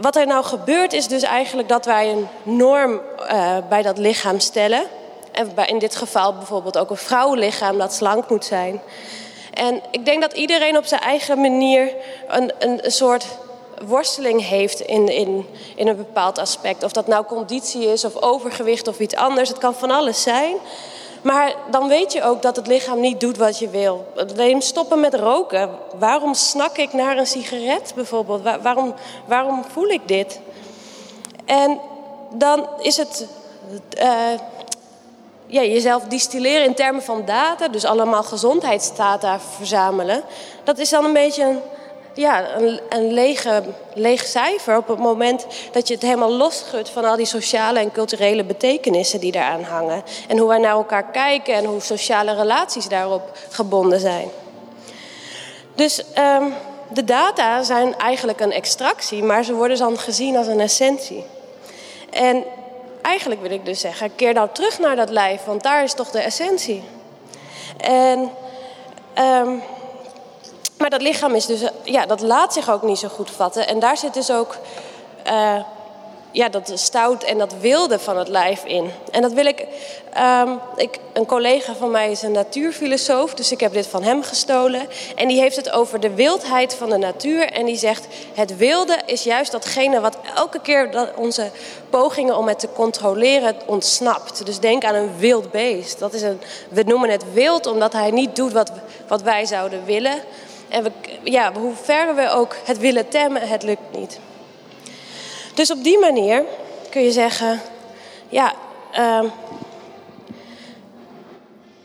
wat 0.02 0.16
er 0.16 0.28
nou 0.28 0.44
gebeurt 0.44 0.94
is 0.94 1.08
dus 1.08 1.22
eigenlijk 1.22 1.70
dat 1.70 1.86
wij 1.86 2.12
een 2.12 2.28
norm 2.44 3.02
uh, 3.32 3.58
bij 3.70 3.82
dat 3.82 3.98
lichaam 3.98 4.40
stellen. 4.40 4.84
En 5.32 5.68
in 5.68 5.80
dit 5.80 5.96
geval 5.96 6.34
bijvoorbeeld 6.34 6.78
ook 6.78 6.90
een 6.90 6.98
vrouwenlichaam 6.98 7.78
dat 7.78 7.94
slank 7.94 8.30
moet 8.30 8.46
zijn. 8.46 8.82
En 9.54 9.82
ik 9.92 10.06
denk 10.06 10.22
dat 10.22 10.34
iedereen 10.34 10.78
op 10.78 10.86
zijn 10.86 11.02
eigen 11.02 11.42
manier 11.42 11.94
een, 12.28 12.52
een, 12.60 12.86
een 12.86 12.92
soort 12.92 13.26
worsteling 13.86 14.48
heeft 14.48 14.80
in, 14.80 15.08
in, 15.08 15.46
in 15.76 15.88
een 15.88 15.96
bepaald 15.96 16.38
aspect. 16.38 16.84
Of 16.84 16.92
dat 16.92 17.08
nou 17.08 17.26
conditie 17.26 17.92
is 17.92 18.06
of 18.06 18.22
overgewicht 18.22 18.88
of 18.88 19.00
iets 19.00 19.16
anders. 19.16 19.50
Het 19.50 19.58
kan 19.58 19.74
van 19.74 19.92
alles 19.92 20.22
zijn. 20.22 20.56
Maar 21.22 21.56
dan 21.72 21.88
weet 21.88 22.14
je 22.14 22.24
ook 22.24 22.42
dat 22.42 22.56
het 22.56 22.68
lichaam 22.68 23.00
niet 23.00 23.20
doet 23.20 23.38
wat 23.38 23.60
je 23.60 23.70
wil. 23.70 24.06
Neem 24.36 24.62
stoppen 24.62 25.00
met 25.00 25.14
roken. 25.14 25.70
Waarom 26.00 26.34
snak 26.34 26.78
ik 26.78 26.94
naar 26.94 27.18
een 27.18 27.28
sigaret 27.28 27.92
bijvoorbeeld? 27.96 28.42
waarom, 28.62 28.94
waarom 29.26 29.64
voel 29.72 29.88
ik 29.88 30.08
dit? 30.08 30.40
En 31.46 31.80
dan 32.34 32.68
is 32.80 32.98
het 32.98 33.28
uh, 34.02 34.40
ja, 35.46 35.62
jezelf 35.62 36.04
distilleren 36.04 36.66
in 36.66 36.76
termen 36.76 37.04
van 37.04 37.26
data, 37.26 37.68
dus 37.68 37.86
allemaal 37.86 38.24
gezondheidsdata 38.24 39.40
verzamelen. 39.40 40.24
Dat 40.64 40.78
is 40.78 40.90
dan 40.90 41.06
een 41.06 41.14
beetje 41.14 41.44
een 41.44 41.60
ja, 42.14 42.56
een, 42.56 42.80
een 42.90 43.14
lege, 43.14 43.64
leeg 43.94 44.26
cijfer 44.26 44.78
op 44.78 44.88
het 44.88 44.98
moment 44.98 45.46
dat 45.72 45.88
je 45.88 45.94
het 45.94 46.04
helemaal 46.04 46.32
losschudt 46.32 46.90
van 46.90 47.06
al 47.06 47.16
die 47.16 47.26
sociale 47.26 47.80
en 47.80 47.92
culturele 47.92 48.44
betekenissen 48.44 49.20
die 49.20 49.32
daaraan 49.32 49.64
hangen. 49.64 50.04
En 50.28 50.38
hoe 50.38 50.48
wij 50.48 50.58
naar 50.58 50.72
elkaar 50.72 51.12
kijken 51.12 51.54
en 51.54 51.66
hoe 51.66 51.82
sociale 51.82 52.34
relaties 52.34 52.88
daarop 52.88 53.38
gebonden 53.50 54.00
zijn. 54.00 54.30
Dus 55.76 56.04
um, 56.18 56.54
de 56.90 57.04
data 57.04 57.64
zijn 57.64 57.98
eigenlijk 57.98 58.40
een 58.40 58.52
extractie, 58.52 59.24
maar 59.24 59.44
ze 59.44 59.54
worden 59.54 59.78
dan 59.78 59.98
gezien 59.98 60.38
als 60.38 60.48
een 60.48 60.60
essentie. 60.60 61.26
En 62.10 62.44
eigenlijk 63.02 63.42
wil 63.42 63.52
ik 63.52 63.66
dus 63.66 63.80
zeggen, 63.80 64.16
keer 64.16 64.34
nou 64.34 64.50
terug 64.52 64.80
naar 64.80 64.96
dat 64.96 65.10
lijf, 65.10 65.44
want 65.46 65.64
daar 65.64 65.84
is 65.84 65.94
toch 65.94 66.12
de 66.12 66.20
essentie. 66.20 66.84
En 67.78 68.32
um, 69.18 69.62
maar 70.82 70.90
dat 70.90 71.02
lichaam 71.02 71.36
is 71.36 71.46
dus, 71.46 71.62
ja, 71.84 72.06
dat 72.06 72.22
laat 72.22 72.54
zich 72.54 72.70
ook 72.70 72.82
niet 72.82 73.00
zo 73.00 73.08
goed 73.08 73.32
vatten. 73.32 73.68
En 73.68 73.80
daar 73.80 73.98
zit 73.98 74.14
dus 74.14 74.32
ook 74.32 74.58
uh, 75.28 75.56
ja, 76.32 76.50
dat 76.50 76.72
stout 76.76 77.24
en 77.24 77.38
dat 77.38 77.54
wilde 77.60 78.00
van 78.00 78.18
het 78.18 78.28
lijf 78.28 78.64
in. 78.64 78.92
En 79.12 79.22
dat 79.22 79.34
wil 79.34 79.46
ik, 79.46 79.66
um, 80.44 80.60
ik. 80.76 81.00
Een 81.14 81.26
collega 81.26 81.74
van 81.74 81.92
mij 81.92 82.12
is 82.12 82.22
een 82.22 82.32
natuurfilosoof, 82.32 83.34
dus 83.34 83.52
ik 83.52 83.60
heb 83.60 83.74
dit 83.74 83.88
van 83.88 84.04
hem 84.04 84.24
gestolen. 84.24 84.88
En 85.16 85.28
die 85.28 85.40
heeft 85.40 85.56
het 85.56 85.72
over 85.72 86.00
de 86.00 86.14
wildheid 86.14 86.74
van 86.74 86.90
de 86.90 86.98
natuur. 86.98 87.52
En 87.52 87.66
die 87.66 87.78
zegt: 87.78 88.08
Het 88.34 88.58
wilde 88.58 89.00
is 89.06 89.24
juist 89.24 89.52
datgene 89.52 90.00
wat 90.00 90.18
elke 90.36 90.60
keer 90.60 90.92
dat 90.92 91.10
onze 91.16 91.52
pogingen 91.90 92.38
om 92.38 92.48
het 92.48 92.60
te 92.60 92.70
controleren 92.74 93.56
ontsnapt. 93.66 94.46
Dus 94.46 94.60
denk 94.60 94.84
aan 94.84 94.96
een 94.96 95.18
wild 95.18 95.52
beest. 95.52 96.00
Dat 96.00 96.14
is 96.14 96.22
een, 96.22 96.42
we 96.70 96.84
noemen 96.84 97.10
het 97.10 97.34
wild 97.34 97.66
omdat 97.66 97.94
hij 97.94 98.12
niet 98.12 98.36
doet 98.36 98.54
wat, 98.54 98.72
wat 99.08 99.22
wij 99.22 99.46
zouden 99.46 99.86
willen. 99.86 100.22
En 100.72 100.94
ja, 101.24 101.54
hoe 101.54 101.74
ver 101.82 102.16
we 102.16 102.30
ook 102.30 102.56
het 102.64 102.78
willen 102.78 103.10
temmen, 103.10 103.48
het 103.48 103.64
lukt 103.64 103.98
niet. 103.98 104.20
Dus 105.54 105.72
op 105.72 105.84
die 105.84 106.00
manier 106.00 106.44
kun 106.90 107.02
je 107.02 107.12
zeggen, 107.12 107.62
ja, 108.30 108.54
uh, 108.98 109.24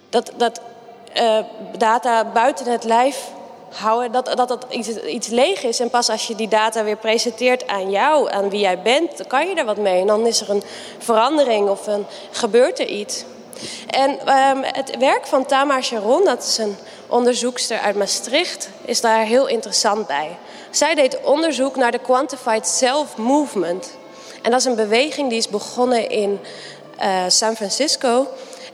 dat, 0.08 0.32
dat 0.36 0.60
uh, 1.16 1.38
data 1.78 2.24
buiten 2.24 2.72
het 2.72 2.84
lijf 2.84 3.30
houden, 3.72 4.12
dat 4.12 4.26
dat, 4.36 4.48
dat 4.48 4.66
iets, 4.68 4.88
iets 4.88 5.28
leeg 5.28 5.62
is. 5.62 5.80
En 5.80 5.90
pas 5.90 6.08
als 6.08 6.26
je 6.26 6.34
die 6.34 6.48
data 6.48 6.84
weer 6.84 6.96
presenteert 6.96 7.66
aan 7.66 7.90
jou, 7.90 8.30
aan 8.30 8.50
wie 8.50 8.60
jij 8.60 8.82
bent, 8.82 9.16
dan 9.16 9.26
kan 9.26 9.48
je 9.48 9.54
er 9.54 9.64
wat 9.64 9.76
mee. 9.76 10.00
En 10.00 10.06
dan 10.06 10.26
is 10.26 10.40
er 10.40 10.50
een 10.50 10.62
verandering 10.98 11.68
of 11.68 11.86
een, 11.86 12.06
gebeurt 12.30 12.78
er 12.78 12.88
iets. 12.88 13.24
En 13.86 14.10
um, 14.10 14.62
het 14.62 14.96
werk 14.98 15.26
van 15.26 15.46
Tamar 15.46 15.82
Sharon, 15.82 16.24
dat 16.24 16.42
is 16.42 16.58
een 16.58 16.76
onderzoekster 17.06 17.78
uit 17.78 17.96
Maastricht, 17.96 18.68
is 18.84 19.00
daar 19.00 19.24
heel 19.24 19.46
interessant 19.46 20.06
bij. 20.06 20.36
Zij 20.70 20.94
deed 20.94 21.20
onderzoek 21.20 21.76
naar 21.76 21.90
de 21.90 21.98
Quantified 21.98 22.66
Self 22.66 23.16
Movement. 23.16 23.96
En 24.42 24.50
dat 24.50 24.60
is 24.60 24.66
een 24.66 24.74
beweging 24.74 25.28
die 25.28 25.38
is 25.38 25.48
begonnen 25.48 26.10
in 26.10 26.40
uh, 27.02 27.22
San 27.28 27.56
Francisco. 27.56 28.26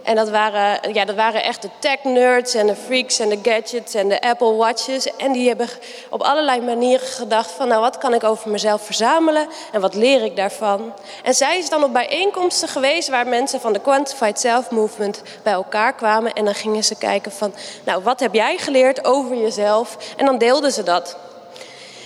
En 0.03 0.17
dat 0.17 0.31
waren, 0.31 0.93
ja, 0.93 1.05
dat 1.05 1.17
waren 1.17 1.43
echt 1.45 1.63
de 1.63 1.69
tech-nerds 1.79 2.55
en 2.55 2.67
de 2.67 2.77
freaks 2.77 3.19
en 3.19 3.29
de 3.29 3.39
gadgets 3.43 3.95
en 3.95 4.09
de 4.09 4.21
Apple 4.21 4.55
Watches. 4.55 5.17
En 5.17 5.33
die 5.33 5.49
hebben 5.49 5.69
op 6.11 6.23
allerlei 6.23 6.61
manieren 6.61 7.07
gedacht 7.07 7.51
van... 7.51 7.69
nou, 7.69 7.81
wat 7.81 7.99
kan 7.99 8.15
ik 8.15 8.25
over 8.25 8.51
mezelf 8.51 8.83
verzamelen 8.83 9.49
en 9.73 9.81
wat 9.81 9.95
leer 9.95 10.25
ik 10.25 10.37
daarvan? 10.37 10.93
En 11.23 11.35
zij 11.35 11.59
is 11.59 11.69
dan 11.69 11.85
op 11.85 11.93
bijeenkomsten 11.93 12.69
geweest... 12.69 13.09
waar 13.09 13.27
mensen 13.27 13.61
van 13.61 13.73
de 13.73 13.81
Quantified 13.81 14.41
Self 14.41 14.71
Movement 14.71 15.23
bij 15.43 15.53
elkaar 15.53 15.95
kwamen. 15.95 16.33
En 16.33 16.45
dan 16.45 16.55
gingen 16.55 16.85
ze 16.85 16.95
kijken 16.95 17.33
van... 17.33 17.55
nou, 17.85 18.03
wat 18.03 18.21
heb 18.21 18.35
jij 18.35 18.59
geleerd 18.59 19.05
over 19.05 19.37
jezelf? 19.37 19.97
En 20.17 20.27
dan 20.27 20.39
deelden 20.39 20.73
ze 20.73 20.83
dat. 20.83 21.17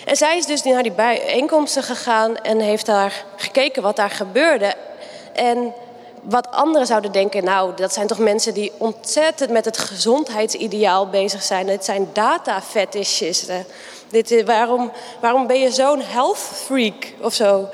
En 0.07 0.17
zij 0.17 0.37
is 0.37 0.47
dus 0.47 0.62
naar 0.62 0.83
die 0.83 0.93
bijeenkomsten 0.93 1.83
gegaan 1.83 2.37
en 2.37 2.61
heeft 2.61 2.87
daar 2.87 3.25
gekeken 3.37 3.83
wat 3.83 3.97
daar 3.97 4.11
gebeurde. 4.11 4.75
En 5.33 5.75
wat 6.28 6.50
anderen 6.50 6.87
zouden 6.87 7.12
denken, 7.12 7.45
nou, 7.45 7.75
dat 7.76 7.92
zijn 7.92 8.06
toch 8.06 8.18
mensen 8.18 8.54
die 8.54 8.73
ontzettend 8.78 9.50
met 9.50 9.64
het 9.64 9.78
gezondheidsideaal 9.78 11.09
bezig 11.09 11.42
zijn. 11.42 11.68
Het 11.68 11.85
zijn 11.85 12.09
data 12.12 12.62
fetishisten. 12.62 13.66
Dit, 14.09 14.45
waarom, 14.45 14.92
waarom 15.21 15.47
ben 15.47 15.61
je 15.61 15.71
zo'n 15.71 16.00
health 16.00 16.38
freak 16.38 17.12
of 17.21 17.35
zo? 17.35 17.68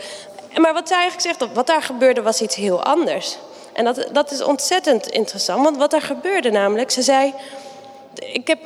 Maar 0.57 0.73
wat 0.73 0.89
zij 0.89 0.99
eigenlijk 0.99 1.39
zegt, 1.39 1.55
wat 1.55 1.67
daar 1.67 1.83
gebeurde 1.83 2.23
was 2.23 2.41
iets 2.41 2.55
heel 2.55 2.83
anders. 2.83 3.37
En 3.73 3.85
dat, 3.85 4.09
dat 4.13 4.31
is 4.31 4.43
ontzettend 4.43 5.07
interessant, 5.07 5.63
want 5.63 5.77
wat 5.77 5.91
daar 5.91 6.03
gebeurde 6.03 6.51
namelijk, 6.51 6.91
ze 6.91 7.03
zei, 7.03 7.35
ik 8.15 8.47
heb, 8.47 8.59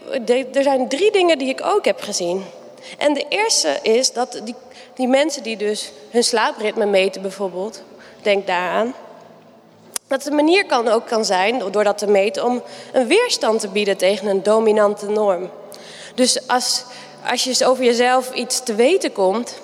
er 0.56 0.62
zijn 0.62 0.88
drie 0.88 1.12
dingen 1.12 1.38
die 1.38 1.48
ik 1.48 1.60
ook 1.64 1.84
heb 1.84 2.00
gezien. 2.00 2.44
En 2.98 3.14
de 3.14 3.26
eerste 3.28 3.78
is 3.82 4.12
dat 4.12 4.40
die, 4.44 4.54
die 4.94 5.08
mensen 5.08 5.42
die 5.42 5.56
dus 5.56 5.92
hun 6.10 6.24
slaapritme 6.24 6.86
meten 6.86 7.22
bijvoorbeeld, 7.22 7.82
denk 8.22 8.46
daaraan, 8.46 8.94
dat 10.06 10.22
de 10.22 10.30
manier 10.30 10.66
kan 10.66 10.88
ook 10.88 11.06
kan 11.06 11.24
zijn, 11.24 11.62
door 11.70 11.84
dat 11.84 11.98
te 11.98 12.06
meten, 12.06 12.44
om 12.44 12.62
een 12.92 13.06
weerstand 13.06 13.60
te 13.60 13.68
bieden 13.68 13.96
tegen 13.96 14.26
een 14.26 14.42
dominante 14.42 15.06
norm. 15.06 15.50
Dus 16.14 16.48
als, 16.48 16.84
als 17.30 17.44
je 17.44 17.66
over 17.66 17.84
jezelf 17.84 18.32
iets 18.32 18.62
te 18.62 18.74
weten 18.74 19.12
komt, 19.12 19.60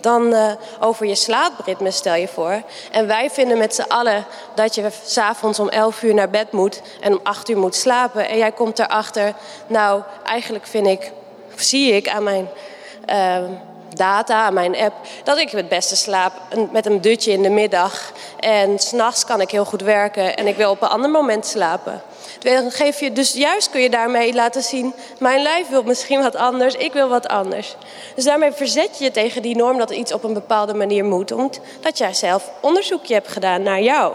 dan 0.00 0.32
uh, 0.32 0.52
over 0.80 1.06
je 1.06 1.14
slaapritme 1.14 1.90
stel 1.90 2.14
je 2.14 2.28
voor. 2.28 2.62
En 2.90 3.06
wij 3.06 3.30
vinden 3.30 3.58
met 3.58 3.74
z'n 3.74 3.88
allen 3.88 4.26
dat 4.54 4.74
je 4.74 4.88
s'avonds 5.04 5.58
om 5.58 5.68
11 5.68 6.02
uur 6.02 6.14
naar 6.14 6.30
bed 6.30 6.52
moet 6.52 6.82
en 7.00 7.12
om 7.12 7.20
8 7.22 7.48
uur 7.48 7.58
moet 7.58 7.74
slapen. 7.74 8.28
En 8.28 8.38
jij 8.38 8.52
komt 8.52 8.78
erachter, 8.78 9.34
nou 9.66 10.02
eigenlijk 10.24 10.66
vind 10.66 10.86
ik, 10.86 11.12
zie 11.56 11.92
ik 11.92 12.08
aan 12.08 12.22
mijn... 12.22 12.48
Uh, 13.10 13.38
data 13.94 14.50
mijn 14.50 14.76
app 14.76 14.94
dat 15.24 15.38
ik 15.38 15.50
het 15.50 15.68
beste 15.68 15.96
slaap 15.96 16.32
met 16.70 16.86
een 16.86 17.00
dutje 17.00 17.32
in 17.32 17.42
de 17.42 17.50
middag. 17.50 18.12
En 18.38 18.78
s'nachts 18.78 19.24
kan 19.24 19.40
ik 19.40 19.50
heel 19.50 19.64
goed 19.64 19.82
werken 19.82 20.36
en 20.36 20.46
ik 20.46 20.56
wil 20.56 20.70
op 20.70 20.82
een 20.82 20.88
ander 20.88 21.10
moment 21.10 21.46
slapen. 21.46 22.02
Geef 22.68 23.00
je, 23.00 23.12
dus 23.12 23.32
juist 23.32 23.70
kun 23.70 23.80
je 23.80 23.90
daarmee 23.90 24.34
laten 24.34 24.62
zien: 24.62 24.94
mijn 25.18 25.42
lijf 25.42 25.68
wil 25.68 25.82
misschien 25.82 26.22
wat 26.22 26.36
anders, 26.36 26.74
ik 26.74 26.92
wil 26.92 27.08
wat 27.08 27.28
anders. 27.28 27.76
Dus 28.14 28.24
daarmee 28.24 28.52
verzet 28.52 28.98
je 28.98 29.04
je 29.04 29.10
tegen 29.10 29.42
die 29.42 29.56
norm 29.56 29.78
dat 29.78 29.90
iets 29.90 30.12
op 30.12 30.24
een 30.24 30.34
bepaalde 30.34 30.74
manier 30.74 31.04
moet, 31.04 31.32
omdat 31.32 31.98
jij 31.98 32.14
zelf 32.14 32.50
onderzoekje 32.60 33.14
hebt 33.14 33.28
gedaan 33.28 33.62
naar 33.62 33.80
jou. 33.80 34.14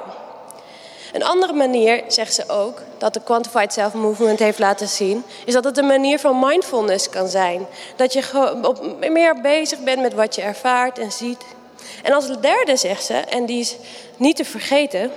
Een 1.18 1.24
andere 1.24 1.54
manier, 1.54 2.04
zegt 2.08 2.34
ze 2.34 2.50
ook, 2.50 2.82
dat 2.98 3.14
de 3.14 3.22
Quantified 3.24 3.74
Self 3.74 3.94
Movement 3.94 4.40
heeft 4.40 4.60
laten 4.60 4.88
zien, 4.88 5.24
is 5.46 5.54
dat 5.54 5.64
het 5.64 5.78
een 5.78 5.88
manier 5.88 6.20
van 6.20 6.40
mindfulness 6.40 7.10
kan 7.10 7.28
zijn. 7.28 7.68
Dat 7.96 8.14
je 8.14 9.08
meer 9.10 9.42
bezig 9.42 9.80
bent 9.80 10.02
met 10.02 10.14
wat 10.14 10.36
je 10.36 10.42
ervaart 10.42 11.00
en 11.00 11.12
ziet. 11.12 11.42
En 12.04 12.14
als 12.14 12.40
derde 12.40 12.76
zegt 12.76 13.04
ze, 13.04 13.14
en 13.14 13.46
die 13.46 13.60
is 13.60 13.76
niet 14.18 14.36
te 14.36 14.46
vergeten, 14.46 15.12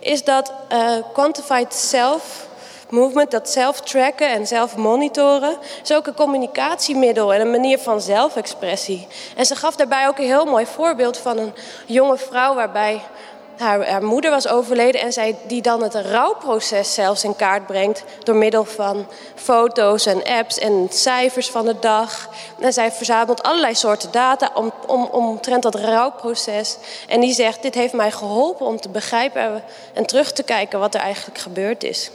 is 0.00 0.24
dat 0.24 0.52
uh, 0.72 0.92
Quantified 1.12 1.74
Self 1.74 2.46
Movement, 2.88 3.30
dat 3.30 3.50
zelf-tracken 3.50 4.28
en 4.28 4.46
zelf-monitoren, 4.46 5.56
is 5.82 5.92
ook 5.92 6.06
een 6.06 6.14
communicatiemiddel 6.14 7.34
en 7.34 7.40
een 7.40 7.50
manier 7.50 7.78
van 7.78 8.00
zelfexpressie. 8.00 9.06
En 9.36 9.46
ze 9.46 9.56
gaf 9.56 9.76
daarbij 9.76 10.08
ook 10.08 10.18
een 10.18 10.24
heel 10.24 10.44
mooi 10.44 10.66
voorbeeld 10.66 11.18
van 11.18 11.38
een 11.38 11.54
jonge 11.86 12.16
vrouw 12.16 12.54
waarbij 12.54 13.00
haar, 13.58 13.88
haar, 13.88 14.04
moeder 14.04 14.30
was 14.30 14.48
overleden 14.48 15.00
en 15.00 15.12
zij 15.12 15.36
die 15.46 15.62
dan 15.62 15.82
het 15.82 15.94
rouwproces 15.94 16.94
zelfs 16.94 17.24
in 17.24 17.36
kaart 17.36 17.66
brengt 17.66 18.04
door 18.22 18.36
middel 18.36 18.64
van 18.64 19.06
foto's 19.34 20.06
en 20.06 20.24
apps 20.24 20.58
en 20.58 20.86
cijfers 20.90 21.50
van 21.50 21.64
de 21.64 21.78
dag. 21.78 22.28
En 22.58 22.72
zij 22.72 22.92
verzamelt 22.92 23.42
allerlei 23.42 23.74
soorten 23.74 24.10
data 24.12 24.50
om, 24.54 24.72
om, 24.86 25.04
omtrent 25.04 25.62
dat 25.62 25.74
rouwproces. 25.74 26.76
En 27.08 27.20
die 27.20 27.34
zegt, 27.34 27.62
dit 27.62 27.74
heeft 27.74 27.92
mij 27.92 28.10
geholpen 28.10 28.66
om 28.66 28.80
te 28.80 28.88
begrijpen 28.88 29.62
en 29.92 30.06
terug 30.06 30.32
te 30.32 30.42
kijken 30.42 30.78
wat 30.78 30.94
er 30.94 31.00
eigenlijk 31.00 31.38
gebeurd 31.38 31.84
is. 31.84 32.10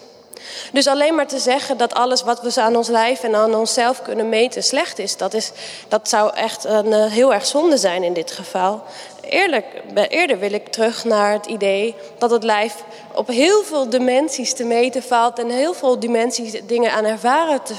Dus 0.71 0.87
alleen 0.87 1.15
maar 1.15 1.27
te 1.27 1.39
zeggen 1.39 1.77
dat 1.77 1.93
alles 1.93 2.23
wat 2.23 2.41
we 2.41 2.61
aan 2.61 2.75
ons 2.75 2.87
lijf 2.87 3.23
en 3.23 3.35
aan 3.35 3.55
onszelf 3.55 4.01
kunnen 4.01 4.29
meten 4.29 4.63
slecht 4.63 4.99
is, 4.99 5.17
dat, 5.17 5.33
is, 5.33 5.51
dat 5.87 6.09
zou 6.09 6.35
echt 6.35 6.63
een, 6.63 6.85
uh, 6.85 7.05
heel 7.05 7.33
erg 7.33 7.45
zonde 7.45 7.77
zijn 7.77 8.03
in 8.03 8.13
dit 8.13 8.31
geval. 8.31 8.83
Eerlijk, 9.29 9.65
eerder 10.09 10.39
wil 10.39 10.53
ik 10.53 10.67
terug 10.67 11.03
naar 11.03 11.33
het 11.33 11.45
idee 11.45 11.95
dat 12.17 12.31
het 12.31 12.43
lijf 12.43 12.83
op 13.13 13.27
heel 13.27 13.63
veel 13.63 13.89
dimensies 13.89 14.53
te 14.53 14.63
meten 14.63 15.03
valt 15.03 15.39
en 15.39 15.49
heel 15.49 15.73
veel 15.73 15.99
dimensies 15.99 16.61
dingen 16.63 16.91
aan 16.91 17.05
ervaren 17.05 17.63
te 17.63 17.73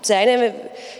zijn. 0.00 0.28
En 0.28 0.54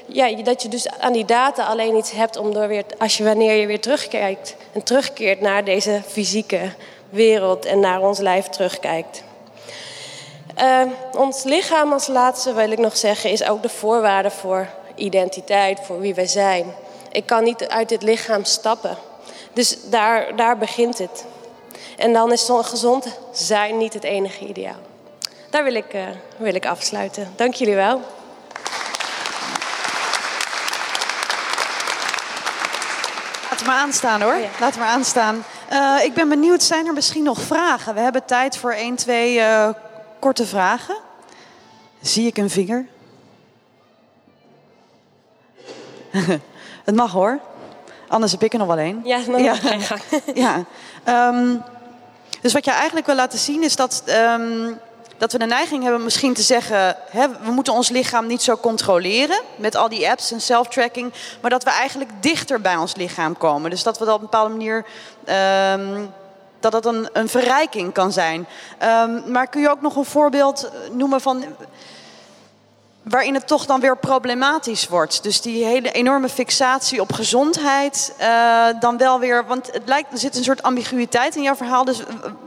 ja, 0.07 0.43
dat 0.43 0.63
je 0.63 0.69
dus 0.69 0.89
aan 0.89 1.13
die 1.13 1.25
data 1.25 1.65
alleen 1.65 1.97
iets 1.97 2.11
hebt 2.11 2.37
om 2.37 2.53
door 2.55 2.69
weer, 2.69 2.85
als 2.99 3.17
je 3.17 3.25
wanneer 3.25 3.55
je 3.55 3.67
weer 3.67 3.81
terugkijkt 3.81 4.57
en 4.73 4.83
terugkeert 4.83 5.41
naar 5.41 5.65
deze 5.65 6.03
fysieke 6.07 6.61
wereld 7.11 7.65
en 7.65 7.81
naar 7.81 8.01
ons 8.01 8.19
lijf 8.19 8.47
terugkijkt. 8.47 9.23
Uh, 10.61 10.83
ons 11.17 11.43
lichaam 11.43 11.93
als 11.93 12.07
laatste 12.07 12.55
wil 12.55 12.71
ik 12.71 12.79
nog 12.79 12.97
zeggen 12.97 13.31
is 13.31 13.49
ook 13.49 13.63
de 13.63 13.69
voorwaarde 13.69 14.31
voor 14.31 14.69
identiteit, 14.95 15.81
voor 15.83 16.01
wie 16.01 16.15
wij 16.15 16.27
zijn. 16.27 16.75
Ik 17.11 17.27
kan 17.27 17.45
niet 17.45 17.69
uit 17.69 17.89
dit 17.89 18.03
lichaam 18.03 18.45
stappen. 18.45 18.97
Dus 19.57 19.77
daar, 19.91 20.37
daar 20.37 20.59
begint 20.59 20.99
het. 20.99 21.25
En 21.97 22.13
dan 22.13 22.33
is 22.33 22.47
gezond 22.49 23.07
zijn 23.33 23.79
niet 23.79 23.93
het 23.95 24.05
enige 24.05 24.47
ideaal. 24.47 24.81
Daar 25.51 25.65
wil 25.65 25.75
ik, 25.75 25.95
uh, 25.95 26.03
wil 26.37 26.55
ik 26.55 26.67
afsluiten. 26.67 27.33
Dank 27.37 27.55
jullie 27.55 27.75
wel. 27.75 28.01
Laat 33.43 33.59
het 33.59 33.67
maar 33.67 33.79
aanstaan 33.79 34.23
hoor. 34.23 34.35
Ja. 34.35 34.49
Laat 34.61 34.71
het 34.71 34.79
maar 34.79 34.89
aanstaan. 34.89 35.45
Uh, 35.73 36.05
ik 36.05 36.15
ben 36.15 36.29
benieuwd, 36.29 36.63
zijn 36.63 36.87
er 36.87 36.93
misschien 36.93 37.25
nog 37.25 37.41
vragen? 37.41 37.95
We 37.95 38.01
hebben 38.01 38.25
tijd 38.25 38.57
voor 38.57 38.73
één, 38.73 38.97
twee 38.97 39.39
uh, 39.39 39.69
korte 40.19 40.47
vragen. 40.47 40.97
Zie 42.01 42.27
ik 42.27 42.39
een 42.39 42.51
vinger? 42.51 42.87
het 46.85 46.95
mag 46.95 47.13
hoor. 47.13 47.41
Anders 48.09 48.33
heb 48.33 48.43
ik 48.43 48.53
er 48.53 48.59
nog 48.59 48.69
wel 48.69 48.79
één. 48.79 49.01
Ja, 49.05 49.21
nog 49.27 49.41
ja. 49.41 49.55
ja. 50.35 50.65
Um, 51.29 51.63
dus 52.41 52.53
wat 52.53 52.65
jij 52.65 52.75
eigenlijk 52.75 53.07
wil 53.07 53.15
laten 53.15 53.39
zien 53.39 53.63
is 53.63 53.77
dat, 53.77 54.03
um, 54.09 54.79
dat 55.19 55.33
we 55.33 55.39
de 55.39 55.47
neiging 55.47 55.83
hebben 55.83 56.05
misschien 56.05 56.35
te 56.35 56.43
zeggen... 56.43 56.97
Hè, 57.11 57.29
we 57.45 57.51
moeten 57.51 57.73
ons 57.73 57.89
lichaam 57.89 58.27
niet 58.27 58.43
zo 58.43 58.57
controleren 58.57 59.41
met 59.57 59.77
al 59.77 59.89
die 59.89 60.11
apps 60.11 60.33
en 60.33 60.41
self-tracking... 60.41 61.13
maar 61.41 61.51
dat 61.51 61.65
we 61.65 61.71
eigenlijk 61.71 62.11
dichter 62.21 62.61
bij 62.61 62.77
ons 62.77 62.97
lichaam 62.97 63.37
komen. 63.37 63.71
Dus 63.71 63.83
dat 63.83 63.99
we 63.99 64.05
dat 64.05 64.15
op 64.15 64.21
een 64.21 64.29
bepaalde 64.31 64.55
manier... 64.55 64.85
Um, 65.73 66.13
dat 66.61 66.73
dat 66.73 66.87
een, 66.87 67.09
een 67.13 67.29
verrijking 67.29 67.93
kan 67.93 68.13
zijn. 68.13 68.47
Maar 69.27 69.47
kun 69.47 69.61
je 69.61 69.71
ook 69.71 69.81
nog 69.81 69.97
een 69.97 70.05
voorbeeld 70.05 70.71
noemen 70.93 71.21
van 71.21 71.45
waarin 73.09 73.35
het 73.35 73.47
toch 73.47 73.67
dan 73.67 73.81
weer 73.81 73.97
problematisch 73.97 74.89
wordt. 74.89 75.23
Dus 75.23 75.41
die 75.41 75.65
hele 75.65 75.93
enorme 75.93 76.29
fixatie 76.29 77.01
op 77.01 77.13
gezondheid, 77.13 78.15
uh, 78.21 78.67
dan 78.81 78.97
wel 78.97 79.21
weer. 79.21 79.47
Want 79.47 79.67
het 79.73 79.83
lijkt, 79.85 80.13
er 80.13 80.19
zit 80.19 80.37
een 80.37 80.45
soort 80.45 80.63
ambiguïteit 80.63 81.37
in 81.37 81.43
jouw 81.43 81.55
verhaal. 81.55 81.85
Dus 81.85 82.03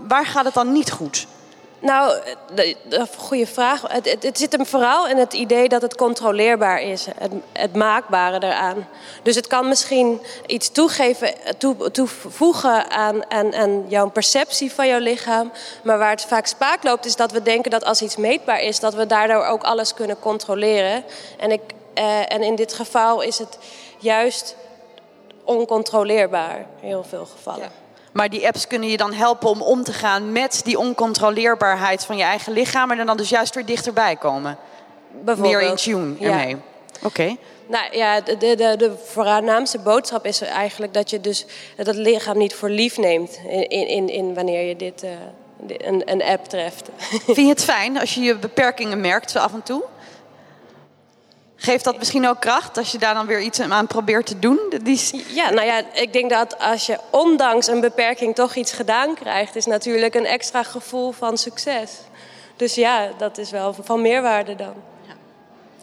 waar 0.08 0.26
gaat 0.26 0.46
het 0.46 0.54
dan 0.54 0.72
niet 0.72 0.92
goed? 0.92 1.28
Nou, 1.80 2.20
goede 3.18 3.48
vraag. 3.48 3.82
Het, 3.88 4.18
het, 4.22 4.38
zit 4.38 4.52
hem 4.52 4.66
vooral 4.66 5.08
in 5.08 5.18
het 5.18 5.34
idee 5.34 5.70
dat 5.70 5.82
het 5.82 5.96
controleerbaar 5.96 6.82
is. 6.82 7.08
Het, 7.54 7.76
maakbare 7.76 8.44
eraan. 8.46 8.88
Dus 9.24 9.36
het 9.36 9.48
kan 9.48 9.68
misschien 9.68 10.22
iets 10.46 10.72
toegeven, 10.72 11.34
toe, 11.58 11.92
toevoegen 11.92 12.92
aan 12.92 13.86
jouw 13.88 14.10
perceptie 14.10 14.72
van 14.72 14.88
jouw 14.88 15.00
lichaam. 15.00 15.52
Maar 15.84 15.98
waar 15.98 16.10
het 16.10 16.26
vaak 16.26 16.46
spaak 16.46 16.84
loopt, 16.84 17.06
is 17.06 17.16
dat 17.16 17.32
we 17.32 17.42
denken 17.42 17.72
dat 17.72 17.86
als 17.86 18.02
iets 18.02 18.16
meetbaar 18.16 18.62
is, 18.62 18.80
dat 18.80 18.94
we 18.94 19.06
daardoor 19.06 19.46
ook 19.46 19.64
alles 19.64 19.94
kunnen 19.94 20.20
controleren. 20.20 21.04
En, 21.38 21.52
ik, 21.52 21.62
eh, 21.94 22.34
en 22.34 22.44
in 22.44 22.56
dit 22.56 22.74
geval 22.74 23.22
is 23.22 23.38
het 23.38 23.58
juist 23.98 24.56
oncontroleerbaar 25.44 26.58
in 26.58 26.88
heel 26.88 27.04
veel 27.04 27.26
gevallen. 27.26 27.62
Ja. 27.62 27.89
Maar 28.12 28.30
die 28.30 28.48
apps 28.48 28.68
kunnen 28.68 28.90
je 28.90 28.98
dan 28.98 29.14
helpen 29.14 29.50
om 29.50 29.62
om 29.62 29.84
te 29.84 29.94
gaan 29.94 30.32
met 30.32 30.62
die 30.64 30.80
oncontroleerbaarheid 30.80 32.06
van 32.06 32.18
je 32.18 32.24
eigen 32.24 32.54
lichaam. 32.54 32.92
En 32.92 33.06
dan 33.06 33.18
dus 33.18 33.30
juist 33.30 33.56
weer 33.56 33.66
dichterbij 33.66 34.16
komen. 34.16 34.58
Meer 35.38 35.62
in 35.62 35.76
tune 35.76 36.16
ermee. 36.20 36.56
Oké. 36.56 37.06
Okay. 37.06 37.38
Nou 37.68 37.98
ja, 37.98 38.22
de, 38.22 38.38
de, 38.38 38.56
de 38.56 38.94
voornaamste 39.06 39.80
boodschap 39.80 40.26
is 40.26 40.42
eigenlijk 40.42 40.94
dat 40.94 41.10
je 41.10 41.22
dus 41.22 41.46
dat 41.76 41.96
lichaam 41.96 42.38
niet 42.38 42.54
voor 42.54 42.70
lief 42.70 42.98
neemt 42.98 43.40
in, 43.48 43.88
in, 43.88 44.10
in 44.10 44.34
wanneer 44.34 44.68
je 44.68 44.76
dit, 44.76 45.04
uh, 45.04 45.10
een, 45.78 46.12
een 46.12 46.24
app 46.24 46.46
treft. 46.46 46.90
Vind 47.26 47.38
je 47.38 47.48
het 47.48 47.64
fijn 47.64 48.00
als 48.00 48.14
je 48.14 48.22
je 48.22 48.36
beperkingen 48.36 49.02
merkt 49.02 49.32
zo 49.32 49.40
af 49.40 49.54
en 49.54 49.64
toe? 49.64 49.84
Geeft 51.62 51.84
dat 51.84 51.98
misschien 51.98 52.28
ook 52.28 52.40
kracht 52.40 52.78
als 52.78 52.92
je 52.92 52.98
daar 52.98 53.14
dan 53.14 53.26
weer 53.26 53.42
iets 53.42 53.60
aan 53.60 53.88
probeert 53.88 54.26
te 54.26 54.40
doen? 54.40 54.60
Die... 54.82 55.24
Ja, 55.28 55.50
nou 55.50 55.66
ja, 55.66 55.82
ik 55.94 56.14
denk 56.14 56.30
dat 56.30 56.60
als 56.60 56.86
je 56.86 57.00
ondanks 57.10 57.68
een 57.68 57.80
beperking 57.80 58.36
toch 58.36 58.56
iets 58.56 58.72
gedaan 58.72 59.14
krijgt, 59.14 59.56
is 59.56 59.66
natuurlijk 59.66 60.16
een 60.16 60.26
extra 60.26 60.64
gevoel 60.64 61.12
van 61.12 61.38
succes. 61.38 61.92
Dus 62.56 62.76
ja, 62.76 63.10
dat 63.18 63.38
is 63.38 63.52
wel 63.52 63.76
van 63.84 64.02
meerwaarde 64.02 64.56
dan. 64.56 64.74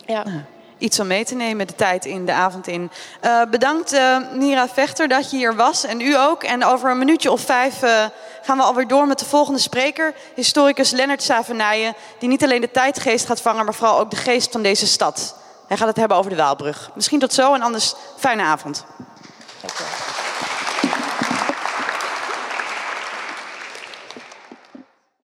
Ja. 0.06 0.22
ja. 0.26 0.44
Iets 0.78 1.00
om 1.00 1.06
mee 1.06 1.24
te 1.24 1.34
nemen 1.34 1.66
de 1.66 1.74
tijd 1.74 2.04
in, 2.04 2.26
de 2.26 2.32
avond 2.32 2.66
in. 2.66 2.90
Uh, 3.24 3.42
bedankt 3.50 3.92
uh, 3.92 4.16
Nira 4.32 4.68
Vechter 4.68 5.08
dat 5.08 5.30
je 5.30 5.36
hier 5.36 5.56
was 5.56 5.84
en 5.84 6.00
u 6.00 6.16
ook. 6.16 6.42
En 6.42 6.64
over 6.64 6.90
een 6.90 6.98
minuutje 6.98 7.30
of 7.30 7.40
vijf 7.40 7.82
uh, 7.82 8.04
gaan 8.42 8.56
we 8.56 8.62
alweer 8.62 8.88
door 8.88 9.06
met 9.06 9.18
de 9.18 9.24
volgende 9.24 9.60
spreker. 9.60 10.14
Historicus 10.34 10.90
Lennart 10.90 11.22
Savenijen, 11.22 11.94
die 12.18 12.28
niet 12.28 12.44
alleen 12.44 12.60
de 12.60 12.70
tijdgeest 12.70 13.26
gaat 13.26 13.40
vangen, 13.40 13.64
maar 13.64 13.74
vooral 13.74 13.98
ook 13.98 14.10
de 14.10 14.16
geest 14.16 14.52
van 14.52 14.62
deze 14.62 14.86
stad. 14.86 15.44
Hij 15.66 15.76
gaat 15.76 15.88
het 15.88 15.96
hebben 15.96 16.16
over 16.16 16.30
de 16.30 16.36
Waalbrug. 16.36 16.90
Misschien 16.94 17.18
tot 17.18 17.32
zo 17.32 17.54
en 17.54 17.62
anders 17.62 17.94
fijne 18.16 18.42
avond. 18.42 18.84
Dank 19.60 20.05